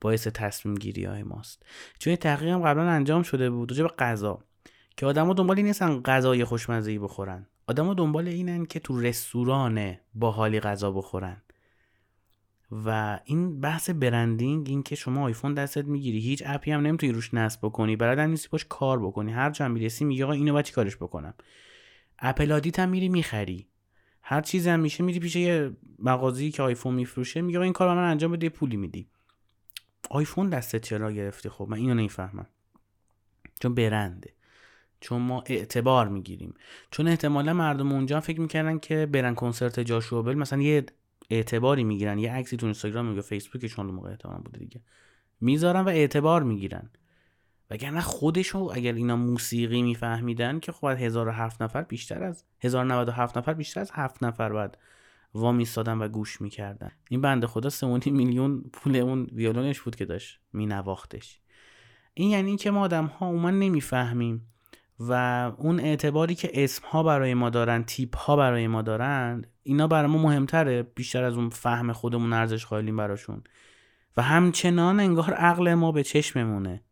باعث 0.00 0.26
تصمیم 0.26 0.74
گیری 0.74 1.04
های 1.04 1.22
ماست. 1.22 1.62
چون 1.98 2.16
تحقیق 2.16 2.48
هم 2.48 2.62
قبلا 2.62 2.90
انجام 2.90 3.22
شده 3.22 3.50
بود 3.50 3.70
راجع 3.70 3.82
به 3.82 3.88
غذا 3.98 4.38
که 4.96 5.06
آدما 5.06 5.34
دنبال 5.34 5.56
این 5.56 5.66
نیستن 5.66 6.00
غذای 6.02 6.44
خوشمزه 6.44 6.98
بخورن. 6.98 7.46
آدما 7.66 7.94
دنبال 7.94 8.28
اینن 8.28 8.64
که 8.64 8.80
تو 8.80 9.00
رستوران 9.00 9.96
با 10.14 10.30
حالی 10.30 10.60
غذا 10.60 10.92
بخورن. 10.92 11.42
و 12.84 13.20
این 13.24 13.60
بحث 13.60 13.90
branding 13.90 14.68
این 14.68 14.82
که 14.82 14.94
شما 14.94 15.24
آیفون 15.24 15.54
دستت 15.54 15.84
می‌گیری 15.84 16.20
هیچ 16.20 16.42
app 16.46 16.64
ی 16.64 16.70
هم 16.70 16.80
نمی‌تونی 16.80 17.12
روش 17.12 17.34
نصب 17.34 17.60
بکنی 17.62 17.96
بلد 17.96 18.26
نیستی 18.26 18.48
باش 18.48 18.66
کار 18.68 18.98
بکنی. 19.06 19.32
هر 19.32 19.50
جا 19.50 19.68
می‌رسی 19.68 20.04
میگه 20.04 20.24
آقا 20.24 20.32
اینو 20.32 20.52
باید 20.52 20.70
کارش 20.70 20.96
بکنم؟ 20.96 21.34
اپل 22.20 22.52
ID 22.52 22.70
ت 22.70 22.78
هم 22.78 22.88
میری 22.88 23.08
می‌خری. 23.08 23.66
هر 24.22 24.40
چیزی 24.40 24.70
هم 24.70 24.80
میشه 24.80 25.04
میری 25.04 25.20
پیش 25.20 25.36
یه 25.36 25.70
مغازه‌ای 25.98 26.50
که 26.50 26.62
آیفون 26.62 26.94
میفروشه 26.94 27.40
میگه 27.40 27.60
این 27.60 27.72
کار 27.72 27.96
من 27.96 28.10
انجام 28.10 28.32
بده 28.32 28.48
پولی 28.48 28.76
میدی. 28.76 29.08
آیفون 30.10 30.48
دستت 30.48 30.82
چرا 30.84 31.12
گرفتی 31.12 31.48
خب 31.48 31.66
من 31.70 31.76
اینو 31.76 31.94
نمی‌فهمم. 31.94 32.46
چون 33.60 33.74
برنده. 33.74 34.32
چون 35.00 35.22
ما 35.22 35.44
اعتبار 35.46 36.08
می‌گیریم. 36.08 36.54
چون 36.90 37.08
احتمالا 37.08 37.54
مردم 37.54 37.92
اونجا 37.92 38.20
فکر 38.20 38.40
می‌کردن 38.40 38.78
که 38.78 39.06
برن 39.06 39.34
کنسرت 39.34 39.80
جاشوبل 39.80 40.34
مثلا 40.34 40.62
یه 40.62 40.86
اعتباری 41.30 41.84
می‌گیرن. 41.84 42.18
یه 42.18 42.32
عکسی 42.32 42.56
تو 42.56 42.66
اینستاگرام 42.66 43.16
یا 43.16 43.22
فیسبوک 43.22 43.66
چون 43.66 43.86
موقع 43.86 44.10
احتمال 44.10 44.40
بوده 44.40 44.58
دیگه. 44.58 44.80
می‌ذارن 45.40 45.80
و 45.80 45.88
اعتبار 45.88 46.42
می‌گیرن. 46.42 46.90
وگرنه 47.70 48.00
خودشو 48.00 48.70
اگر 48.74 48.92
اینا 48.92 49.16
موسیقی 49.16 49.82
میفهمیدن 49.82 50.60
که 50.60 50.72
خب 50.72 50.86
1007 50.86 51.62
نفر 51.62 51.82
بیشتر 51.82 52.22
از 52.22 52.44
1097 52.60 53.38
نفر 53.38 53.54
بیشتر 53.54 53.80
از 53.80 53.90
7 53.94 54.24
نفر 54.24 54.52
بعد 54.52 54.78
وا 55.34 55.52
میستادن 55.52 55.98
و 55.98 56.08
گوش 56.08 56.40
می‌کردن. 56.40 56.90
این 57.10 57.20
بنده 57.20 57.46
خدا 57.46 57.68
3 57.68 58.10
میلیون 58.10 58.64
پول 58.72 58.96
اون 58.96 59.26
ویولونش 59.32 59.80
بود 59.80 59.96
که 59.96 60.04
داشت 60.04 60.40
مینواختش. 60.52 61.40
این 62.14 62.30
یعنی 62.30 62.56
که 62.56 62.70
ما 62.70 62.80
آدم 62.80 63.06
ها 63.06 63.26
اومن 63.26 63.58
نمی‌فهمیم 63.58 64.46
و 65.00 65.12
اون 65.58 65.80
اعتباری 65.80 66.34
که 66.34 66.50
اسم 66.54 66.86
ها 66.86 67.02
برای 67.02 67.34
ما 67.34 67.50
دارن 67.50 67.84
تیپ 67.84 68.16
ها 68.16 68.36
برای 68.36 68.66
ما 68.66 68.82
دارن 68.82 69.44
اینا 69.62 69.86
برای 69.86 70.10
ما 70.10 70.18
مهمتره 70.18 70.82
بیشتر 70.82 71.24
از 71.24 71.36
اون 71.36 71.50
فهم 71.50 71.92
خودمون 71.92 72.32
ارزش 72.32 72.66
قائلیم 72.66 72.96
براشون. 72.96 73.42
و 74.16 74.22
همچنان 74.22 75.00
انگار 75.00 75.32
عقل 75.32 75.74
ما 75.74 75.92
به 75.92 76.02
چشممونه. 76.02 76.82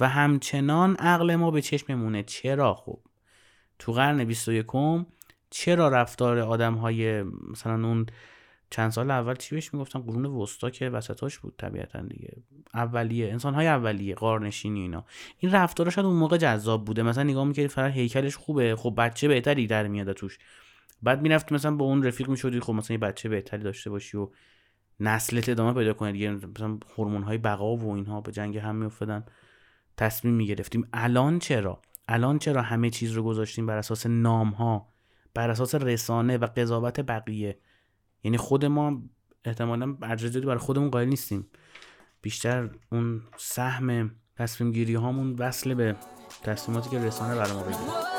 و 0.00 0.08
همچنان 0.08 0.96
عقل 0.96 1.34
ما 1.34 1.50
به 1.50 1.62
چشممونه 1.62 2.22
چرا 2.22 2.74
خب؟ 2.74 2.98
تو 3.78 3.92
قرن 3.92 4.24
21 4.24 4.66
چرا 5.50 5.88
رفتار 5.88 6.38
آدم 6.38 6.74
های 6.74 7.22
مثلا 7.22 7.88
اون 7.88 8.06
چند 8.70 8.90
سال 8.90 9.10
اول 9.10 9.34
چی 9.34 9.54
بهش 9.54 9.74
می‌گفتن؟ 9.74 10.00
قرون 10.00 10.24
وسطا 10.24 10.70
که 10.70 10.88
وسطاش 10.88 11.38
بود 11.38 11.54
طبیعتا 11.58 12.00
دیگه. 12.00 12.32
اولیه 12.74 13.32
انسان 13.32 13.54
های 13.54 13.66
اولیه 13.66 14.14
قارنشینی 14.14 14.80
اینا. 14.80 15.04
این 15.38 15.52
رفتارا 15.52 15.90
شاید 15.90 16.06
اون 16.06 16.16
موقع 16.16 16.36
جذاب 16.36 16.84
بوده. 16.84 17.02
مثلا 17.02 17.22
نگاه 17.22 17.44
می‌کردی 17.44 17.68
فرا 17.68 17.86
هیکلش 17.86 18.36
خوبه. 18.36 18.76
خب 18.76 18.94
بچه 18.98 19.28
بهتری 19.28 19.66
در 19.66 19.86
میاد 19.86 20.12
توش. 20.12 20.38
بعد 21.02 21.22
می‌رفت 21.22 21.52
مثلا 21.52 21.76
با 21.76 21.84
اون 21.84 22.02
رفیق 22.02 22.28
می‌شدی. 22.28 22.60
خب 22.60 22.72
مثلا 22.72 22.94
یه 22.94 22.98
بچه 22.98 23.28
بهتری 23.28 23.62
داشته 23.62 23.90
باشی 23.90 24.16
و 24.16 24.28
نسلت 25.00 25.48
ادامه 25.48 25.72
پیدا 25.72 25.92
کنه 25.92 26.12
دیگه 26.12 26.30
مثلا 26.30 26.78
هورمون 26.96 27.22
های 27.22 27.38
بقا 27.38 27.76
و 27.76 27.94
اینها 27.94 28.20
به 28.20 28.32
جنگ 28.32 28.58
هم 28.58 28.76
میافتادن. 28.76 29.24
تصمیم 29.96 30.34
می‌گرفتیم. 30.34 30.88
الان 30.92 31.38
چرا؟ 31.38 31.82
الان 32.08 32.38
چرا 32.38 32.62
همه 32.62 32.90
چیز 32.90 33.12
رو 33.12 33.22
گذاشتیم 33.22 33.66
بر 33.66 33.76
اساس 33.76 34.06
نام 34.06 34.48
ها 34.48 34.88
بر 35.34 35.50
اساس 35.50 35.74
رسانه 35.74 36.36
و 36.36 36.46
قضاوت 36.46 37.00
بقیه؟ 37.00 37.58
یعنی 38.24 38.36
خود 38.36 38.64
ما 38.64 39.02
احتمالا 39.44 39.96
ارزش 40.02 40.36
برای 40.36 40.58
خودمون 40.58 40.90
قائل 40.90 41.08
نیستیم. 41.08 41.46
بیشتر 42.22 42.70
اون 42.92 43.22
سهم 43.36 44.10
تصمیم 44.36 44.72
گیری 44.72 44.94
هامون 44.94 45.32
وصل 45.38 45.74
به 45.74 45.96
تصمیماتی 46.42 46.90
که 46.90 46.98
رسانه 46.98 47.34
برای 47.34 47.52
ما 47.52 47.62
بگیره. 47.62 48.15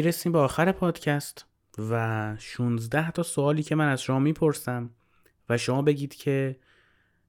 می‌رسیم 0.00 0.32
به 0.32 0.38
آخر 0.38 0.72
پادکست 0.72 1.46
و 1.78 2.36
16 2.38 3.10
تا 3.10 3.22
سوالی 3.22 3.62
که 3.62 3.74
من 3.74 3.88
از 3.88 4.02
شما 4.02 4.18
می‌پرسم 4.18 4.90
و 5.48 5.58
شما 5.58 5.82
بگید 5.82 6.14
که 6.14 6.56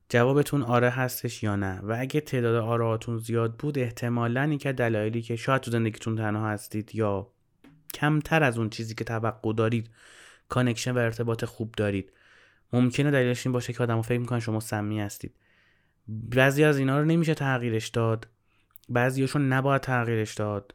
جوابتون 0.09 0.61
آره 0.61 0.89
هستش 0.89 1.43
یا 1.43 1.55
نه. 1.55 1.79
و 1.79 1.95
اگه 1.99 2.21
تعداد 2.21 2.55
آراهاتون 2.55 3.17
زیاد 3.17 3.55
بود 3.55 3.79
احتمالا 3.79 4.41
این 4.41 4.57
که 4.57 4.71
دلایلی 4.71 5.21
که 5.21 5.35
شاید 5.35 5.61
تو 5.61 5.71
زندگیتون 5.71 6.15
تنها 6.15 6.49
هستید 6.49 6.95
یا 6.95 7.31
کمتر 7.93 8.43
از 8.43 8.57
اون 8.57 8.69
چیزی 8.69 8.95
که 8.95 9.03
توقع 9.03 9.53
دارید 9.53 9.89
connection 10.49 10.91
و 10.91 10.97
ارتباط 10.97 11.45
خوب 11.45 11.71
دارید 11.71 12.11
ممکنه 12.73 13.11
دلیلش 13.11 13.45
این 13.45 13.53
باشه 13.53 13.73
که 13.73 13.83
آدما 13.83 14.01
فکر 14.01 14.19
می‌کنن 14.19 14.39
شما 14.39 14.59
سمی 14.59 15.01
هستید. 15.01 15.35
بعضی 16.07 16.63
از 16.63 16.77
اینا 16.77 16.99
رو 16.99 17.05
نمیشه 17.05 17.33
تغییرش 17.33 17.87
داد. 17.87 18.27
بعضیاشون 18.89 19.53
نباید 19.53 19.81
تغییرش 19.81 20.33
داد. 20.33 20.73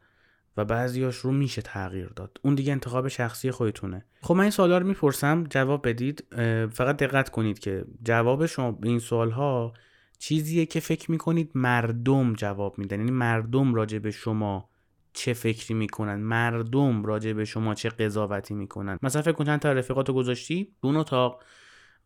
و 0.57 0.65
بعضیاش 0.65 1.15
رو 1.15 1.31
میشه 1.31 1.61
تغییر 1.61 2.07
داد. 2.07 2.37
اون 2.41 2.55
دیگه 2.55 2.71
انتخاب 2.71 3.07
شخصی 3.07 3.51
خودتونه. 3.51 4.05
خب 4.21 4.33
من 4.33 4.41
این 4.41 4.51
سوالا 4.51 4.77
رو 4.77 4.87
می‌پرسم 4.87 5.43
جواب 5.49 5.87
بدید. 5.87 6.25
فقط 6.71 6.97
دقت 6.97 7.29
کنید 7.29 7.59
که 7.59 7.85
جواب 8.03 8.45
شما 8.45 8.71
به 8.71 8.89
این 8.89 8.99
سوال 8.99 9.31
ها 9.31 9.73
چیزیه 10.19 10.65
که 10.65 10.79
فکر 10.79 11.11
می‌کنید 11.11 11.51
مردم 11.55 12.33
جواب 12.33 12.77
میدن. 12.77 12.99
یعنی 12.99 13.11
مردم 13.11 13.75
راجع 13.75 13.99
به 13.99 14.11
شما 14.11 14.69
چه 15.13 15.33
فکری 15.33 15.73
می‌کنن؟ 15.73 16.15
مردم 16.15 17.05
راجع 17.05 17.33
به 17.33 17.45
شما 17.45 17.73
چه 17.73 17.89
قضاوتی 17.89 18.53
می‌کنن؟ 18.53 18.97
مثلا 19.01 19.21
فکر 19.21 19.31
کن 19.31 19.57
تا 19.57 19.71
رفیقاتو 19.71 20.13
گذاشتی؟ 20.13 20.75
اون 20.81 20.95
اتاق. 20.95 21.43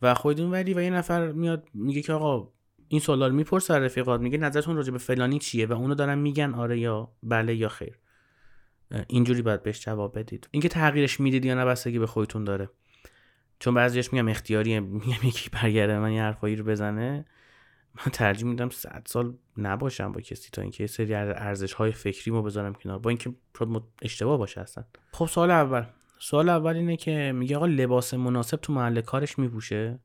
و 0.02 0.14
خودتون 0.14 0.52
ولی 0.52 0.74
و 0.74 0.82
یه 0.82 0.90
نفر 0.90 1.32
میاد 1.32 1.68
میگه 1.74 2.02
که 2.02 2.14
آقا 2.14 2.52
این 2.88 3.00
سوالا 3.00 3.28
رو 3.28 3.34
می‌پرسه 3.34 3.74
رفیقات 3.74 4.22
میگه 4.22 4.38
نظرتون 4.38 4.76
راجع 4.76 4.92
به 4.92 4.98
فلانی 4.98 5.40
چیه؟ 5.40 5.66
و 5.66 5.74
اونو 5.74 5.96
دارن 5.96 6.18
میگن 6.18 6.54
آره 6.54 6.80
یا 6.80 7.12
بله 7.24 7.56
یا 7.56 7.70
خیر. 7.70 8.00
اینجوری 9.08 9.42
باید 9.42 9.64
بهش 9.64 9.80
جواب 9.80 10.20
بدید. 10.20 10.48
اینکه 10.52 10.70
تغییرش 10.70 11.20
می‌دید 11.20 11.46
یا 11.46 11.56
نه 11.56 11.66
بستگی 11.66 12.00
به 12.00 12.08
خودتون 12.08 12.44
داره. 12.44 12.70
چون 13.60 13.74
بعضیش 13.74 14.14
میگم 14.14 14.28
اختیاریه 14.28 14.80
میگم 14.80 15.28
یکی 15.28 15.50
برگرده 15.50 16.00
من 16.00 16.12
یه 16.12 16.22
حرفایی 16.22 16.56
رو 16.56 16.64
بزنه. 16.64 17.26
من 17.96 18.12
ترجیح 18.12 18.48
میدم 18.48 18.70
صد 18.70 19.04
سال 19.06 19.34
نباشم 19.58 20.12
با 20.12 20.22
کسی 20.22 20.50
تا 20.54 20.62
اینکه 20.62 20.88
سری 20.88 21.14
ارزش 21.14 21.74
های 21.74 21.92
فکری 21.92 22.32
رو 22.32 22.44
بذارم 22.44 22.74
کنار 22.74 23.00
با 23.00 23.10
اینکه 23.10 23.34
اشتباه 24.02 24.38
باشه 24.38 24.62
اصلا. 24.62 24.84
خب 25.12 25.26
سوال 25.26 25.52
اول. 25.52 25.84
سوال 26.20 26.50
اول 26.50 26.76
اینه 26.76 26.98
که 26.98 27.32
میگه 27.36 27.56
آقا 27.56 27.66
لباس 27.66 28.14
مناسب 28.14 28.58
تو 28.58 28.74
محل 28.74 29.02
کارش 29.02 29.40
میپوشه؟ 29.40 30.00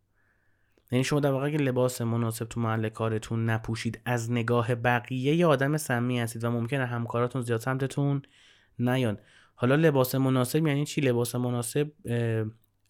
یعنی 0.90 1.05
شما 1.05 1.21
در 1.21 1.33
واقع 1.33 1.49
لباس 1.49 2.00
مناسب 2.00 2.45
تو 2.45 2.61
محل 2.61 2.88
کارتون 2.88 3.50
نپوشید 3.50 4.00
از 4.05 4.33
نگاه 4.33 4.75
بقیه 4.75 5.35
یه 5.35 5.47
آدم 5.47 5.76
سمی 5.76 6.21
هستید 6.21 6.45
و 6.45 6.50
ممکنه 6.50 6.87
همکاراتون 6.87 7.43
زیاد 7.43 7.61
سمتتون 7.61 8.23
نیان. 8.78 9.18
حالا 9.54 9.75
لباس 9.75 10.14
مناسب 10.14 10.66
یعنی 10.66 10.85
چی؟ 10.85 11.00
لباس 11.00 11.35
مناسب 11.35 11.92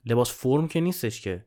لباس 0.06 0.32
فرم 0.32 0.68
که 0.68 0.80
نیستش 0.80 1.20
که. 1.20 1.46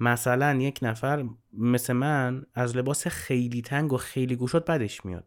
مثلا 0.00 0.54
یک 0.60 0.78
نفر 0.82 1.24
مثل 1.52 1.92
من 1.92 2.46
از 2.54 2.76
لباس 2.76 3.06
خیلی 3.06 3.62
تنگ 3.62 3.92
و 3.92 3.96
خیلی 3.96 4.36
گوشات 4.36 4.70
بدش 4.70 5.04
میاد. 5.04 5.26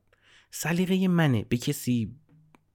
سلیقه 0.52 1.08
منه. 1.08 1.46
به 1.50 1.58
کسی 1.58 2.16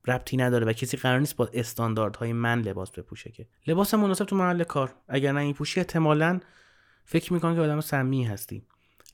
ربطی 0.06 0.36
نداره 0.36 0.66
و 0.66 0.72
کسی 0.72 0.96
قرار 0.96 1.18
نیست 1.18 1.36
با 1.36 1.50
استانداردهای 1.54 2.32
من 2.32 2.60
لباس 2.60 2.90
بپوشه 2.90 3.30
که. 3.30 3.48
لباس 3.66 3.94
مناسب 3.94 4.24
تو 4.24 4.36
محل 4.36 4.64
کار. 4.64 4.94
اگر 5.08 5.32
نه 5.32 5.40
این 5.40 5.54
پوشی 5.54 5.80
احتمالا 5.80 6.40
فکر 7.04 7.32
می‌کنم 7.32 7.54
که 7.54 7.60
آدم 7.60 7.80
سمی 7.80 8.24
هستی. 8.24 8.62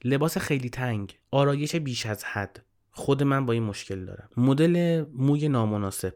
لباس 0.05 0.39
خیلی 0.39 0.71
تنگ. 0.71 1.19
آرایش 1.31 1.77
بیش 1.77 2.07
از 2.07 2.25
حد. 2.25 2.65
خود 2.91 3.23
من 3.23 3.47
با 3.47 3.53
این 3.53 3.63
مشکل 3.63 4.05
دارم. 4.05 4.29
مدل 4.37 5.05
موی 5.13 5.49
نامناسب. 5.49 6.15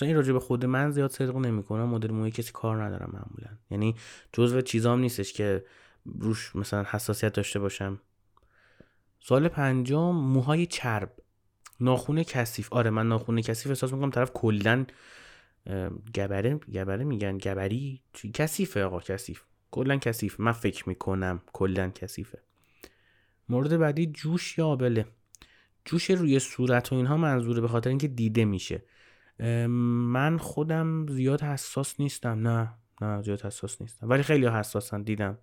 مثلا 0.00 0.08
این 0.08 0.16
راجع 0.16 0.32
به 0.32 0.40
خود 0.40 0.64
من 0.64 0.90
زیاد 0.90 1.10
صدق 1.10 1.36
نمی‌کنم. 1.36 1.88
مدل 1.88 2.10
موی 2.10 2.30
کسی 2.30 2.52
کار 2.52 2.84
ندارم 2.84 3.10
معمولا. 3.12 3.58
یعنی 3.70 3.94
جزو 4.32 4.60
چیزام 4.60 5.00
نیستش 5.00 5.32
که 5.32 5.64
روش 6.04 6.56
مثلا 6.56 6.84
حساسیت 6.90 7.32
داشته 7.32 7.58
باشم. 7.58 8.00
سال 9.20 9.48
پنجم 9.48 10.10
موهای 10.10 10.66
چرب. 10.66 11.12
ناخون 11.80 12.22
کثیف. 12.22 12.72
آره 12.72 12.90
من 12.90 13.08
ناخون 13.08 13.40
کثیف 13.40 13.66
احساس 13.66 13.92
می‌کنم 13.92 14.10
طرف 14.10 14.30
کلا 14.32 14.86
گبره 16.14 16.54
گبره 16.54 17.04
میگن. 17.04 17.38
گبری 17.38 18.02
کثیفه 18.34 18.84
آقا 18.84 19.00
کثیف. 19.00 19.42
کلا 19.70 19.96
کثیف. 19.96 20.40
من 20.40 20.52
فکر 20.52 20.88
می‌کنم 20.88 21.42
کلا 21.52 21.88
کثیفه. 21.88 22.38
مورد 23.48 23.78
بعدی 23.78 24.06
جوش 24.06 24.58
یا 24.58 24.66
آبله. 24.66 25.06
جوش 25.84 26.10
روی 26.10 26.38
صورت 26.38 26.92
و 26.92 26.96
اینها 26.96 27.16
منظوره 27.16 27.60
به 27.60 27.68
خاطر 27.68 27.88
اینکه 27.90 28.08
دیده 28.08 28.44
میشه. 28.44 28.82
من 29.46 30.38
خودم 30.38 31.06
زیاد 31.06 31.42
حساس 31.42 32.00
نیستم. 32.00 32.48
نه 32.48 32.74
نه 33.00 33.22
زیاد 33.22 33.40
حساس 33.40 33.80
نیستم. 33.80 34.08
ولی 34.08 34.22
خیلی 34.22 34.46
حساسن 34.46 35.02
دیدم. 35.02 35.38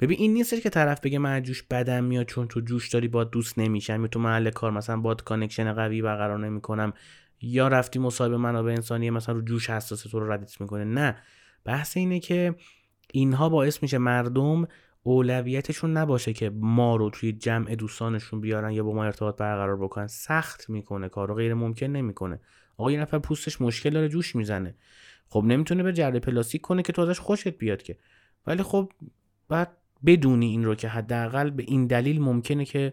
ببین 0.00 0.18
این 0.18 0.32
نیست 0.32 0.62
که 0.62 0.70
طرف 0.70 1.00
بگه 1.00 1.18
من 1.18 1.42
جوش 1.42 1.62
بدم 1.62 2.04
میاد 2.04 2.26
چون 2.26 2.48
تو 2.48 2.60
جوش 2.60 2.88
داری 2.88 3.08
با 3.08 3.24
دوست 3.24 3.58
نمیشم 3.58 4.02
یا 4.02 4.08
تو 4.08 4.20
محل 4.20 4.50
کار 4.50 4.70
مثلا 4.70 4.96
باهات 4.96 5.24
connection 5.24 5.72
قوی 5.72 6.02
برقرار 6.02 6.38
نمی‌کنم 6.38 6.92
یا 7.40 7.68
رفتی 7.68 7.98
مصاحبه 7.98 8.36
منابع 8.36 8.70
انسانی 8.70 9.10
مثلا 9.10 9.34
رو 9.34 9.42
جوش 9.42 9.70
حساس 9.70 10.02
تو 10.02 10.20
رو 10.20 10.32
ردیت 10.32 10.60
می‌کنه. 10.60 10.84
نه. 10.84 11.16
بحث 11.64 11.96
اینه 11.96 12.20
که 12.20 12.54
اینها 13.12 13.48
باعث 13.48 13.82
میشه 13.82 13.98
مردم 13.98 14.66
اولویتشون 15.02 15.96
نباشه 15.96 16.32
که 16.32 16.50
ما 16.54 16.96
رو 16.96 17.10
توی 17.10 17.32
جمع 17.32 17.74
دوستانشون 17.74 18.40
بیارن 18.40 18.70
یا 18.70 18.84
با 18.84 18.92
ما 18.92 19.04
ارتباط 19.04 19.36
برقرار 19.36 19.76
بکنن. 19.76 20.06
سخت 20.06 20.70
می‌کنه 20.70 21.08
کارو 21.08 21.34
غیر 21.34 21.54
ممکن 21.54 21.86
نمی‌کنه. 21.86 22.40
آقا 22.76 22.92
یه 22.92 23.00
نفر 23.00 23.18
پوستش 23.18 23.60
مشکل 23.60 23.90
داره 23.90 24.08
جوش 24.08 24.36
می‌زنه. 24.36 24.74
خب 25.28 25.44
نمی‌تونه 25.44 25.82
به 25.82 25.92
جره 25.92 26.20
پلاستیک 26.20 26.60
کنه 26.60 26.82
که 26.82 26.92
تو 26.92 27.02
ازش 27.02 27.18
خوشت 27.18 27.48
بیاد 27.48 27.82
که. 27.82 27.98
ولی 28.46 28.62
خب 28.62 28.92
بعد 29.48 29.76
بدونی 30.06 30.46
این 30.46 30.64
رو 30.64 30.74
که 30.74 30.88
حداقل 30.88 31.50
به 31.50 31.62
این 31.62 31.86
دلیل 31.86 32.20
ممکنه 32.20 32.64
که 32.64 32.92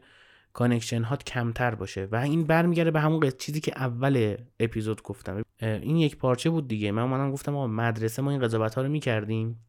connection 0.53 1.03
هات 1.03 1.23
کمتر 1.23 1.75
باشه. 1.75 2.07
و 2.11 2.15
این 2.15 2.43
برمیگرده 2.43 2.91
به 2.91 2.99
همون 2.99 3.31
چیزی 3.39 3.59
که 3.59 3.71
اول 3.75 4.35
اپیزود 4.59 5.03
گفتم. 5.03 5.41
این 5.61 5.97
یک 5.97 6.17
پارچه 6.17 6.49
بود 6.49 6.67
دیگه. 6.67 6.91
من 6.91 7.01
اومدم 7.01 7.31
گفتم 7.31 7.55
آقا 7.55 7.67
مدرسه 7.67 8.21
ما 8.21 8.31
این 8.31 8.39
قضاوت 8.39 8.75
ها 8.75 8.81
رو 8.81 8.89
می‌کردیم؟ 8.89 9.59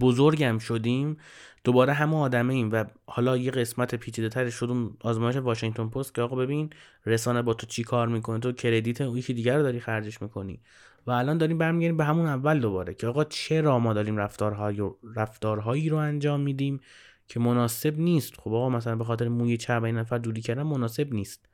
بزرگم 0.00 0.58
شدیم 0.58 1.16
دوباره 1.64 1.92
همون 1.92 2.16
آدمه 2.16 2.54
ایم 2.54 2.72
و 2.72 2.84
حالا 3.06 3.36
یه 3.36 3.50
قسمت 3.50 3.94
پیچیده 3.94 4.28
تر 4.28 4.50
شد 4.50 4.70
اون 4.70 4.96
آزمایش 5.00 5.36
واشنگتن 5.36 5.88
پست 5.88 6.14
که 6.14 6.22
آقا 6.22 6.36
ببین 6.36 6.70
رسانه 7.06 7.42
با 7.42 7.54
تو 7.54 7.66
چی 7.66 7.84
کار 7.84 8.08
می‌کنه؟ 8.08 8.38
تو 8.38 8.52
credit 8.52 9.00
اون 9.00 9.18
یکی 9.18 9.34
دیگر 9.34 9.56
رو 9.56 9.62
داری 9.62 9.80
خرجش 9.80 10.22
می‌کنی. 10.22 10.60
و 11.06 11.10
الان 11.10 11.38
داریم 11.38 11.58
برمیگردیم 11.58 11.96
به 11.96 12.04
همون 12.04 12.26
اول 12.26 12.60
دوباره 12.60 12.94
که 12.94 13.06
آقا 13.06 13.24
چرا 13.24 13.78
ما 13.78 13.92
داریم 13.92 14.16
رفتارهای 14.16 14.90
رفتارهایی 15.16 15.88
رو 15.88 15.96
انجام 15.96 16.40
میدیم 16.40 16.80
که 17.28 17.40
مناسب 17.40 17.98
نیست. 17.98 18.34
خب 18.40 18.54
آقا 18.54 18.68
مثلا 18.68 18.96
به 18.96 19.04
خاطر 19.04 19.28
موی 19.28 19.56
چرب 19.56 19.84
این 19.84 19.98
نفر 19.98 20.18
دوری 20.18 20.40
کردن 20.40 20.62
مناسب 20.62 21.14
نیست. 21.14 21.48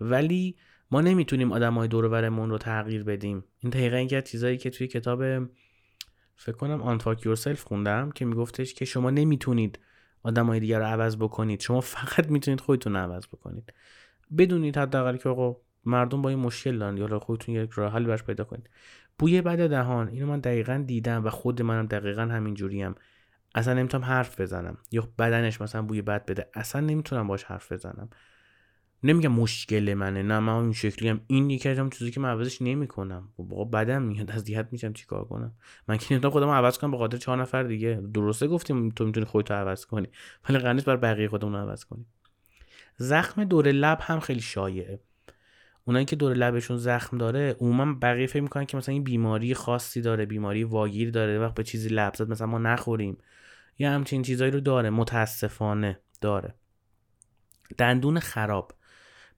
ولی 0.00 0.56
ما 0.90 1.00
نمی‌تونیم 1.00 1.52
آدمای 1.52 1.88
دور 1.88 2.08
برمون 2.08 2.50
رو 2.50 2.58
تغییر 2.58 3.04
بدیم. 3.04 3.44
این 3.58 3.70
دقیقا 3.70 3.96
اینکه 3.96 4.22
چیزایی 4.22 4.58
که 4.58 4.70
توی 4.70 4.86
کتاب 4.86 5.22
فکر 6.42 6.56
کنم 6.56 6.82
آنتاک 6.82 7.26
یورسلف 7.26 7.62
خوندم 7.62 8.10
که 8.10 8.24
میگفتش 8.24 8.74
که 8.74 8.84
شما 8.84 9.10
نمی‌تونید 9.10 9.78
آدمای 10.22 10.60
دیگر 10.60 10.78
رو 10.78 10.84
عوض 10.84 11.16
بکنید. 11.16 11.60
شما 11.60 11.80
فقط 11.80 12.30
می‌تونید 12.30 12.60
خودتون 12.60 12.96
رو 12.96 12.98
عوض 12.98 13.26
بکنید. 13.26 13.72
بدونید 14.38 14.78
حداقل 14.78 15.16
که 15.16 15.28
آقا 15.28 15.56
مردم 15.84 16.22
با 16.22 16.28
این 16.28 16.38
مشکل 16.38 16.78
دارن. 16.78 16.96
یا 16.96 17.18
خودتون 17.18 17.54
یک 17.54 17.70
راه 17.70 17.92
حل 17.92 18.04
براش 18.04 18.22
پیدا 18.22 18.44
کنید. 18.44 18.70
بوی 19.18 19.42
بد 19.42 19.68
دهان 19.68 20.08
اینو 20.08 20.26
من 20.26 20.40
دقیقا 20.40 20.84
دیدم 20.86 21.24
و 21.24 21.30
خود 21.30 21.62
منم 21.62 21.86
دقیقا 21.86 22.22
همین 22.22 22.54
جوریم. 22.54 22.94
اصلا 23.54 23.74
نمی‌تونم 23.74 24.04
حرف 24.04 24.40
بزنم. 24.40 24.78
یا 24.90 25.08
بدنش 25.18 25.60
مثلا 25.60 25.82
بوی 25.82 26.02
بد 26.02 26.26
بده. 26.26 26.50
اصلا 26.54 26.80
نمی‌تونم 26.80 27.26
باش 27.26 27.44
حرف 27.44 27.72
بزنم. 27.72 28.10
نمیگم 29.02 29.32
مشکل 29.32 29.94
منه 29.94 30.22
نه 30.22 30.38
من 30.38 30.52
این 30.52 30.72
شکلی 30.72 31.08
هم. 31.08 31.20
این 31.26 31.60
از 31.66 31.90
چیزی 31.90 32.10
که 32.10 32.20
من 32.20 32.28
عوضش 32.28 32.62
نمی‌کنم. 32.62 33.28
بابا 33.36 33.64
بدم 33.64 34.02
میاد 34.02 34.30
از 34.30 34.44
دیت 34.44 34.68
میشم 34.72 34.92
چیکار 34.92 35.24
کنم؟ 35.24 35.54
من 35.88 35.96
که 35.96 36.06
نمی‌تونم 36.10 36.32
خودم 36.32 36.48
عوض 36.48 36.78
کنم 36.78 36.90
به 36.90 36.98
خاطر 36.98 37.16
چهار 37.16 37.40
نفر 37.40 37.62
دیگه. 37.62 38.02
درسته 38.14 38.46
گفتیم 38.46 38.88
تو 38.88 39.06
می‌تونی 39.06 39.26
خودتو 39.26 39.54
عوض 39.54 39.86
کنی 39.86 40.08
ولی 40.48 40.58
قرار 40.58 40.80
بر 40.80 40.96
بقیه 40.96 41.28
خودمون 41.28 41.54
عوض 41.54 41.84
کنی. 41.84 42.06
زخم 42.96 43.44
دور 43.44 43.72
لب 43.72 43.98
هم 44.02 44.20
خیلی 44.20 44.40
شایعه. 44.40 45.00
اونایی 45.84 46.04
که 46.04 46.16
دور 46.16 46.34
لبشون 46.34 46.76
زخم 46.76 47.18
داره 47.18 47.56
عموما 47.60 47.94
بقیه 48.02 48.26
فکر 48.26 48.42
می‌کنن 48.42 48.64
که 48.64 48.76
مثلا 48.76 48.92
این 48.92 49.04
بیماری 49.04 49.54
خاصی 49.54 50.00
داره 50.00 50.26
بیماری 50.26 50.64
واگیر 50.64 51.10
داره 51.10 51.38
وقت 51.38 51.54
به 51.54 51.62
چیزی 51.62 51.88
لب 51.88 52.14
زد 52.14 52.30
مثلا 52.30 52.46
ما 52.46 52.58
نخوریم. 52.58 53.18
یا 53.78 53.90
همچین 53.90 54.22
چیزایی 54.22 54.50
رو 54.50 54.60
داره 54.60 54.90
متاسفانه 54.90 56.00
داره. 56.20 56.54
دندون 57.78 58.18
خراب. 58.18 58.72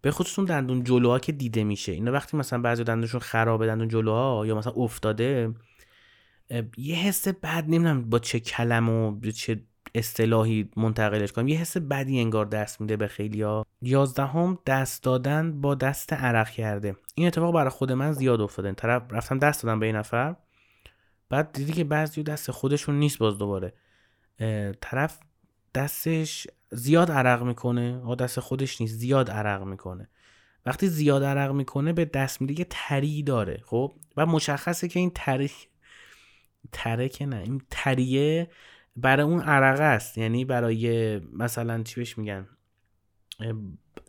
به 0.02 0.10
خصوص 0.10 0.38
اون 0.38 0.48
دندون 0.48 0.84
جلوها 0.84 1.18
که 1.18 1.32
دیده 1.32 1.64
میشه. 1.64 1.92
اینا 1.92 2.12
وقتی 2.12 2.36
مثلا 2.36 2.60
بعضی 2.60 2.84
دندونشون 2.84 3.20
خرابه 3.20 3.66
دندون 3.66 3.88
جلوها 3.88 4.46
یا 4.46 4.54
مثلا 4.54 4.72
افتاده 4.72 5.54
یه 6.76 6.96
حس 6.96 7.28
بد 7.28 7.64
نمی‌دونم 7.64 8.10
با 8.10 8.18
چه 8.18 8.40
کلم 8.40 8.88
و 8.88 9.20
چه 9.20 9.60
اصطلاحی 9.94 10.70
منتقلش 10.76 11.32
کنم 11.32 11.48
یه 11.48 11.58
حس 11.58 11.76
بدی 11.76 12.20
انگار 12.20 12.46
دست 12.46 12.80
میده 12.80 12.96
به 12.96 13.06
خیلی 13.06 13.42
ها 13.42 13.66
یازدهم 13.82 14.58
دست 14.66 15.02
دادن 15.02 15.60
با 15.60 15.74
دست 15.74 16.12
عرق 16.12 16.50
کرده. 16.50 16.96
این 17.14 17.26
اتفاق 17.26 17.54
برای 17.54 17.70
خود 17.70 17.92
من 17.92 18.12
زیاد 18.12 18.40
افتاده. 18.40 18.72
طرف 18.72 19.02
رفتم 19.10 19.38
دست 19.38 19.62
دادم 19.62 19.80
به 19.80 19.86
این 19.86 19.96
نفر. 19.96 20.36
بعد 21.28 21.52
دیدی 21.52 21.72
که 21.72 21.84
بعضی 21.84 22.22
دست 22.22 22.50
خودشون 22.50 22.98
نیست 22.98 23.18
باز 23.18 23.38
دوباره. 23.38 23.72
طرف 24.80 25.18
دستش 25.74 26.46
زیاد 26.72 27.10
عرق 27.10 27.42
می‌کنه؟ 27.42 28.00
آ 28.04 28.14
دست 28.14 28.40
خودش 28.40 28.80
نیست. 28.80 28.94
زیاد 28.94 29.30
عرق 29.30 29.62
می‌کنه. 29.62 30.08
وقتی 30.66 30.88
زیاد 30.88 31.24
عرق 31.24 31.52
می‌کنه 31.52 31.92
به 31.92 32.04
دست 32.04 32.40
میده 32.40 32.58
یه 32.58 32.66
تری 32.70 33.22
داره 33.22 33.60
خب؟ 33.64 33.92
و 34.16 34.26
مشخصه 34.26 34.88
که 34.88 35.00
این 35.00 35.12
تری 35.14 35.50
تره 36.72 37.08
که 37.08 37.26
نه 37.26 37.36
این 37.36 37.62
تریه 37.70 38.50
برای 38.96 39.26
اون 39.26 39.40
عرقه 39.40 39.82
است. 39.82 40.18
یعنی 40.18 40.44
برای 40.44 41.18
مثلا 41.18 41.82
چی 41.82 41.94
بهش 42.00 42.18
میگن؟ 42.18 42.48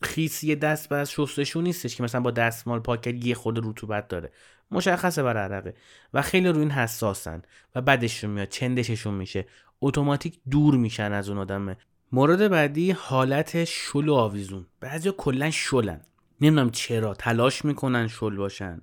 خیسی 0.02 0.56
دست 0.56 0.90
بس 0.90 1.10
شستشون 1.10 1.64
نیستش 1.64 1.96
که 1.96 2.04
مثلا 2.04 2.22
با 2.22 2.32
دستمال 2.32 2.80
پاک 2.80 3.08
یه 3.08 3.36
خود 3.36 3.68
رطوبت 3.68 4.08
داره. 4.08 4.32
مشخصه 4.72 5.24
برای 5.24 5.44
عرقه. 5.44 5.74
و 6.14 6.22
خیلی 6.22 6.48
روی 6.48 6.60
این 6.60 6.72
حساسن. 6.72 7.42
و 7.76 7.82
بدشون 7.82 8.30
میاد 8.30 8.48
چندششون 8.48 9.14
میشه. 9.14 9.46
اتوماتیک 9.82 10.40
دور 10.50 10.76
میشن 10.76 11.14
از 11.14 11.30
اون 11.30 11.38
آدمه 11.38 11.78
مورد 12.13 12.47
بعدی 12.47 12.91
حالت 12.91 13.63
شل 13.63 14.10
و 14.10 14.13
آویزون. 14.13 14.65
بعضی 14.80 15.12
کلا 15.17 15.52
شلن. 15.52 16.02
نمی‌دونم 16.41 16.69
چرا. 16.71 17.13
تلاش 17.13 17.65
می‌کنن 17.65 18.08
شل 18.08 18.36
باشن. 18.36 18.82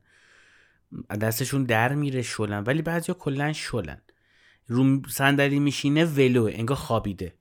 دستشون 1.21 1.65
در 1.65 1.95
میره 1.95 2.23
شلن. 2.23 2.65
ولی 2.65 2.83
بعضی 2.83 3.15
کلا 3.19 3.53
شلن. 3.53 4.03
رو 4.67 5.03
صندلی 5.09 5.59
میشینه 5.59 6.05
ولو. 6.05 6.51
انگار 6.53 6.77
خوابیده. 6.77 7.35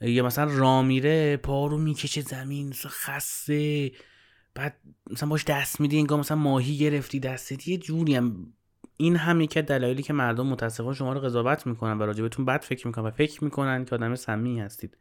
یا 0.00 0.26
مثلا 0.26 0.44
را 0.44 0.82
میره 0.82 1.36
پا 1.36 1.66
رو 1.66 1.78
می‌کشه 1.78 2.20
زمین 2.20 2.72
خسته. 2.72 3.92
بعد 4.54 4.76
مثلا 5.10 5.28
باش 5.28 5.44
دست 5.44 5.80
میدی 5.80 5.98
انگار 5.98 6.18
مثلا 6.18 6.36
ماهی 6.36 6.78
گرفتی 6.78 7.20
دستت. 7.20 7.68
یه 7.68 7.76
جوری 7.76 8.14
هم 8.14 8.52
این 8.96 9.16
هم 9.16 9.40
یکی 9.40 9.62
دلایلی 9.62 10.02
که 10.02 10.12
مردم 10.12 10.46
متاسفانه 10.46 10.94
شما 10.94 11.12
رو 11.12 11.20
قضاوت 11.20 11.66
می‌کنن 11.66 11.98
و 11.98 12.02
راجبتون 12.02 12.44
بد 12.44 12.62
فکر 12.62 12.86
می‌کنن 12.86 13.04
و 13.04 13.10
فکر 13.10 13.44
می‌کنن 13.44 13.84
که 13.84 13.94
آدم 13.94 14.14
سمی 14.14 14.60
هستید. 14.60 14.96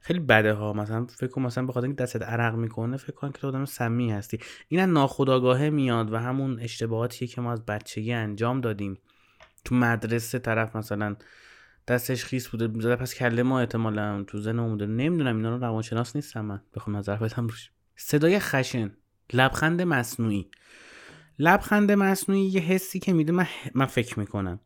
خیلی 0.00 0.20
بده 0.20 0.52
ها. 0.52 0.72
مثلا 0.72 1.06
فکر 1.06 1.26
کن 1.30 1.42
مثلا 1.42 1.66
به 1.66 1.72
خاطر 1.72 1.86
اینکه 1.86 2.02
دستت 2.02 2.22
عرق 2.22 2.54
می‌کنه 2.54 2.96
فکر 2.96 3.12
کن 3.12 3.32
که 3.32 3.38
تو 3.38 3.48
آدم 3.48 3.64
سمی 3.64 4.12
هستی. 4.12 4.38
این 4.68 4.80
ناخودآگاهه 4.80 5.70
میاد 5.70 6.12
و 6.12 6.16
همون 6.16 6.60
اشتباهاتیه 6.60 7.28
که 7.28 7.40
ما 7.40 7.52
از 7.52 7.66
بچگی 7.66 8.12
انجام 8.12 8.60
دادیم. 8.60 8.98
تو 9.64 9.74
مدرسه 9.74 10.38
طرف 10.38 10.76
مثلا 10.76 11.16
دستش 11.88 12.24
خیس 12.24 12.48
بوده 12.48 12.80
زده 12.80 12.96
پس 12.96 13.14
کله 13.14 13.42
ما 13.42 13.60
احتمالا 13.60 14.24
تو 14.26 14.38
زن 14.38 14.68
بوده. 14.68 14.86
نمی‌دونم 14.86 15.36
اینا 15.36 15.50
رو 15.50 15.60
روانشناس 15.60 16.16
نیستم 16.16 16.44
من. 16.44 16.60
بخوام 16.74 16.96
نظر 16.96 17.16
بدم 17.16 17.46
روش. 17.46 17.70
صدای 17.96 18.38
خشن. 18.38 18.90
لبخند 19.32 19.82
مصنوعی. 19.82 20.50
لبخند 21.42 21.92
مصنوعی 21.92 22.42
یه 22.42 22.60
حسی 22.60 22.98
که 22.98 23.12
میده 23.12 23.32
من, 23.32 23.46
من 23.74 23.86
فکر 23.86 24.18
می‌کنم. 24.18 24.60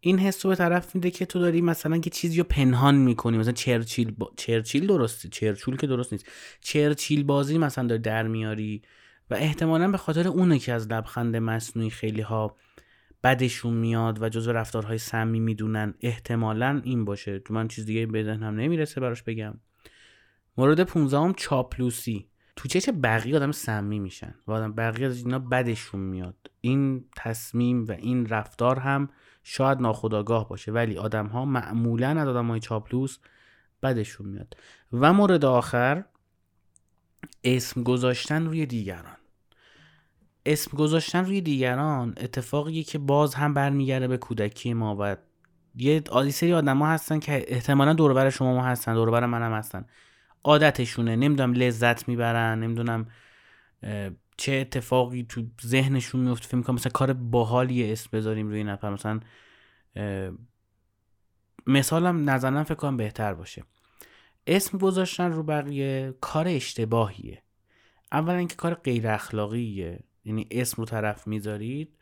این 0.00 0.18
حس 0.18 0.46
رو 0.46 0.50
به 0.50 0.56
طرف 0.56 0.94
میده 0.94 1.10
که 1.10 1.26
تو 1.26 1.38
داری 1.38 1.60
مثلا 1.60 1.96
یه 1.96 2.02
چیزی 2.02 2.38
رو 2.38 2.44
پنهان 2.44 2.94
می‌کنی. 2.94 3.38
مثلا 3.38 3.52
چرچیل 3.52 4.10
با... 4.10 4.32
چرچیل 4.36 4.86
درسته 4.86 5.28
چرچول 5.28 5.76
که 5.76 5.86
درست 5.86 6.12
نیست. 6.12 6.26
چرچیل 6.60 7.24
بازی 7.24 7.58
مثلا 7.58 7.86
داری 7.86 8.02
در 8.02 8.26
میاری 8.26 8.82
و 9.30 9.34
احتمالا 9.34 9.90
به 9.90 9.98
خاطر 9.98 10.28
اونه 10.28 10.58
که 10.58 10.72
از 10.72 10.88
لبخند 10.88 11.36
مصنوعی 11.36 11.90
خیلی 11.90 12.20
ها 12.20 12.56
بدشون 13.24 13.74
میاد 13.74 14.22
و 14.22 14.28
جزو 14.28 14.52
رفتارهای 14.52 14.98
سمی 14.98 15.40
می‌دونن 15.40 15.94
احتمالا 16.00 16.80
این 16.84 17.04
باشه. 17.04 17.38
تو 17.38 17.54
من 17.54 17.68
چیز 17.68 17.86
دیگه 17.86 18.06
به 18.06 18.38
هم 18.40 18.54
نمی‌رسه 18.54 19.00
براش 19.00 19.22
بگم. 19.22 19.54
مورد 20.56 20.80
15 20.80 21.32
چاپلوسی. 21.36 22.28
تو 22.56 22.68
چه 22.68 22.92
بقیه 22.92 23.36
آدم 23.36 23.52
سمی 23.52 23.98
میشن 23.98 24.34
و 24.46 24.52
آدم 24.52 24.72
بقیه 24.72 25.06
از 25.06 25.16
اینا 25.16 25.38
بدشون 25.38 26.00
میاد. 26.00 26.50
این 26.60 27.04
تصمیم 27.16 27.84
و 27.84 27.92
این 27.92 28.26
رفتار 28.26 28.78
هم 28.78 29.08
شاید 29.42 29.78
ناخداگاه 29.80 30.48
باشه 30.48 30.72
ولی 30.72 30.96
آدم 30.96 31.26
ها 31.26 31.44
معمولا 31.44 32.20
از 32.20 32.28
آدم 32.28 32.48
های 32.48 32.60
چاپلوس 32.60 33.18
بدشون 33.82 34.28
میاد. 34.28 34.56
و 34.92 35.12
مورد 35.12 35.44
آخر 35.44 36.04
اسم 37.44 37.82
گذاشتن 37.82 38.46
روی 38.46 38.66
دیگران. 38.66 39.16
اسم 40.46 40.76
گذاشتن 40.76 41.24
روی 41.24 41.40
دیگران 41.40 42.14
اتفاقیه 42.16 42.82
که 42.82 42.98
باز 42.98 43.34
هم 43.34 43.54
برمیگرده 43.54 44.08
به 44.08 44.16
کودکی 44.16 44.74
ما 44.74 44.96
و 45.00 45.16
یه 45.74 46.02
سری 46.30 46.52
آدما 46.52 46.86
هستن 46.86 47.18
که 47.18 47.44
احتمالا 47.48 47.92
دوربر 47.92 48.30
شما 48.30 48.54
ما 48.54 48.64
هستن 48.64 48.94
دوربر 48.94 49.26
منم 49.26 49.52
هستن. 49.52 49.86
عادتشونه. 50.44 51.16
نمی‌دونم 51.16 51.52
لذت 51.52 52.08
می‌برن 52.08 52.60
نمی‌دونم 52.60 53.06
چه 54.36 54.52
اتفاقی 54.52 55.26
تو 55.28 55.42
ذهنشون 55.66 56.20
میفته 56.20 56.46
فکر 56.46 56.56
می‌کنم 56.56 56.74
مثلا 56.74 56.92
کار 56.92 57.12
باحالی 57.12 57.92
اسم 57.92 58.08
بذاریم 58.12 58.48
روی 58.48 58.64
نفر. 58.64 58.90
مثلا 58.90 59.20
مثالم 61.66 62.30
نظرم 62.30 62.64
فکر 62.64 62.74
کنم 62.74 62.96
بهتر 62.96 63.34
باشه. 63.34 63.64
اسم 64.46 64.78
گذاشتن 64.78 65.32
رو 65.32 65.42
بقیه 65.42 66.14
کار 66.20 66.48
اشتباهیه. 66.48 67.42
اولا 68.12 68.36
اینکه 68.36 68.56
کار 68.56 68.74
غیر 68.74 69.08
اخلاقیه. 69.08 70.00
یعنی 70.24 70.46
اسم 70.50 70.76
رو 70.78 70.84
طرف 70.84 71.26
می‌ذارید 71.26 71.96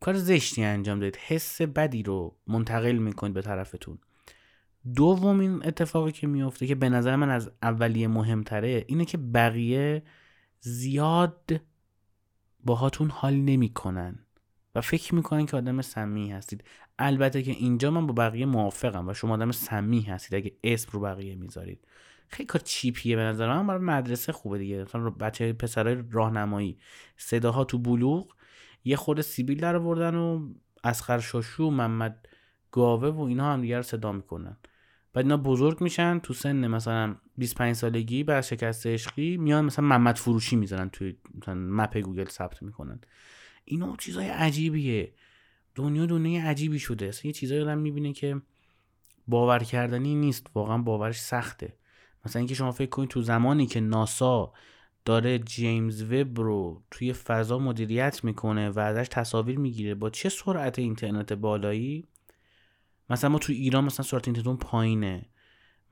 کار 0.00 0.14
زشتی 0.14 0.64
انجام 0.64 0.98
دارید 0.98 1.16
حس 1.16 1.62
بدی 1.62 2.02
رو 2.02 2.36
منتقل 2.46 2.96
می‌کنید 2.96 3.34
به 3.34 3.42
طرفتون. 3.42 3.98
دومین 4.94 5.66
اتفاقی 5.66 6.12
که 6.12 6.26
میفته 6.26 6.66
که 6.66 6.74
به 6.74 6.88
نظر 6.88 7.16
من 7.16 7.30
از 7.30 7.50
اولیه 7.62 8.08
مهمتره 8.08 8.84
اینه 8.88 9.04
که 9.04 9.18
بقیه 9.18 10.02
زیاد 10.60 11.60
باهاتون 12.64 13.10
حال 13.10 13.34
نمی‌کنن 13.34 14.18
و 14.74 14.80
فکر 14.80 15.14
می‌کنن 15.14 15.46
که 15.46 15.56
آدم 15.56 15.82
سمی 15.82 16.32
هستید. 16.32 16.64
البته 16.98 17.42
که 17.42 17.50
اینجا 17.50 17.90
من 17.90 18.06
با 18.06 18.12
بقیه 18.12 18.46
موافقم 18.46 19.08
و 19.08 19.14
شما 19.14 19.34
آدم 19.34 19.50
سمی 19.50 20.00
هستید. 20.00 20.34
اگه 20.34 20.52
اسم 20.64 20.88
رو 20.92 21.00
بقیه 21.00 21.34
می‌ذارید. 21.34 21.86
خیلی 22.28 22.46
کار 22.46 22.60
چیپیه 22.64 23.16
به 23.16 23.22
نظر 23.22 23.48
من. 23.48 23.66
برای 23.66 23.80
مدرسه 23.80 24.32
خوبه 24.32 24.58
دیگه. 24.58 24.82
مثلا 24.82 25.10
بچه 25.10 25.52
پسرای 25.52 26.04
راهنمایی. 26.10 26.78
صداها 27.16 27.64
تو 27.64 27.78
بلوغ. 27.78 28.34
یه 28.84 28.96
خود 28.96 29.20
سیبیل 29.20 29.60
در 29.60 29.76
آوردن 29.76 30.14
و 30.14 30.48
اسخر 30.84 31.18
شاشو 31.18 31.70
محمد 31.70 32.28
گاوه 32.70 33.08
و 33.08 33.20
اینا 33.20 33.52
هم 33.52 33.60
دیگه 33.60 33.76
رو 33.76 33.82
صدا 33.82 34.12
می‌کنن. 34.12 34.56
بعد 35.12 35.24
اینا 35.24 35.36
بزرگ 35.36 35.80
میشن 35.80 36.18
تو 36.18 36.34
سن 36.34 36.66
مثلا 36.66 37.16
25 37.38 37.76
سالگی 37.76 38.24
بعد 38.24 38.44
شکست 38.44 38.86
عشقی 38.86 39.36
میان 39.36 39.64
مثلا 39.64 39.84
محمد 39.84 40.16
فروشی 40.16 40.56
می‌زنن 40.56 40.90
توی 40.90 41.16
مثلا 41.34 41.54
مپ 41.54 41.96
گوگل 41.96 42.24
ثبت 42.24 42.62
می‌کنن. 42.62 43.00
اینا 43.64 43.96
چیزای 43.96 44.26
عجیبیه. 44.26 45.12
دنیا 45.74 46.06
دنیای 46.06 46.42
عجیبی 46.42 46.78
شده. 46.78 47.06
اصلا 47.06 47.28
یه 47.28 47.32
چیزایی 47.32 47.60
آدم 47.60 47.78
می‌بینه 47.78 48.12
که 48.12 48.42
باور 49.28 49.58
کردنی 49.58 50.14
نیست. 50.14 50.46
واقعا 50.54 50.78
باورش 50.78 51.20
سخته. 51.20 51.76
مثلا 52.26 52.40
اینکه 52.40 52.54
شما 52.54 52.72
فکر 52.72 52.90
کنید 52.90 53.08
تو 53.08 53.22
زمانی 53.22 53.66
که 53.66 53.80
ناسا 53.80 54.52
داره 55.04 55.38
جیمز 55.38 56.02
وب 56.02 56.40
رو 56.40 56.82
توی 56.90 57.12
فضا 57.12 57.58
مدیریت 57.58 58.24
می‌کنه 58.24 58.70
و 58.70 58.78
ازش 58.78 59.08
تصاویر 59.10 59.58
می‌گیره 59.58 59.94
با 59.94 60.10
چه 60.10 60.28
سرعت 60.28 60.78
اینترنت 60.78 61.32
بالایی؟ 61.32 62.08
مثلا 63.10 63.30
ما 63.30 63.38
تو 63.38 63.52
ایران 63.52 63.84
مثلا 63.84 64.06
سرعت 64.06 64.28
اینترنت 64.28 64.58
پایینه. 64.58 65.26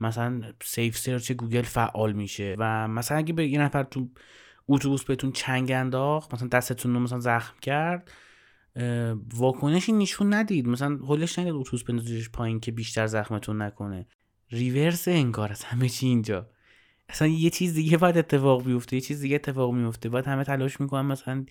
مثلا 0.01 0.41
safe 0.63 0.97
search 0.97 1.31
Google 1.31 1.61
فعال 1.61 2.13
میشه 2.13 2.55
و 2.59 2.87
مثلا 2.87 3.17
اگه 3.17 3.33
به 3.33 3.47
یه 3.47 3.59
نفر 3.61 3.83
تو 3.83 4.09
اتوبوس 4.67 5.03
بهتون 5.03 5.31
چنگ 5.31 5.71
انداخت 5.71 6.33
مثلا 6.33 6.47
دستتون 6.47 6.93
رو 6.93 6.99
مثلا 6.99 7.19
زخم 7.19 7.59
کرد 7.61 8.11
واکنشی 9.33 9.91
نشون 9.91 10.33
ندید. 10.33 10.67
مثلا 10.67 10.95
هولش 10.95 11.39
ندید 11.39 11.53
اتوبوس 11.53 11.83
بندازیش 11.83 12.29
پایین 12.29 12.59
که 12.59 12.71
بیشتر 12.71 13.07
زخمتون 13.07 13.61
نکنه. 13.61 14.07
ریورس 14.51 15.07
انگار 15.07 15.51
از 15.51 15.63
همه 15.63 15.89
چی 15.89 16.07
اینجا. 16.07 16.49
اصلا 17.09 17.27
یه 17.27 17.49
چیز 17.49 17.73
دیگه 17.73 17.97
باید 17.97 18.17
اتفاق 18.17 18.65
بیفته 18.65 18.95
یه 18.95 19.01
چیز 19.01 19.21
دیگه 19.21 19.35
اتفاق 19.35 19.73
میفته. 19.73 20.09
باید 20.09 20.25
همه 20.25 20.43
تلاش 20.43 20.81
می‌کنن 20.81 21.05
مثلا 21.05 21.45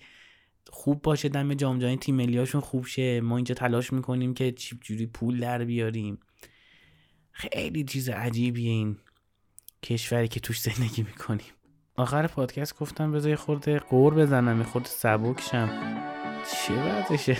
خوب 0.69 1.01
باشه 1.01 1.29
دم 1.29 1.53
جام 1.53 1.79
جهانی 1.79 1.97
تیم 1.97 2.15
ملیاشون 2.15 2.61
خوب 2.61 2.85
شه. 2.85 3.21
ما 3.21 3.35
اینجا 3.35 3.55
تلاش 3.55 3.93
می‌کنیم 3.93 4.33
که 4.33 4.51
جوری 4.81 5.05
پول 5.05 5.39
در 5.39 5.63
بیاریم. 5.63 6.19
خیلی 7.31 7.83
چیز 7.83 8.09
عجیبیه 8.09 8.71
این 8.71 8.97
کشوری 9.83 10.27
که 10.27 10.39
توش 10.39 10.61
زندگی 10.61 11.03
می‌کنیم. 11.03 11.51
آخر 11.95 12.27
پادکست 12.27 12.79
گفتم 12.79 13.11
بذار 13.11 13.35
خورده 13.35 13.79
قور 13.79 14.13
بزنم 14.13 14.57
یه 14.57 14.63
خورده 14.63 14.89
سبک 14.89 15.41
شم 15.41 15.69
چه 16.67 16.73
وضعشه؟ 16.73 17.37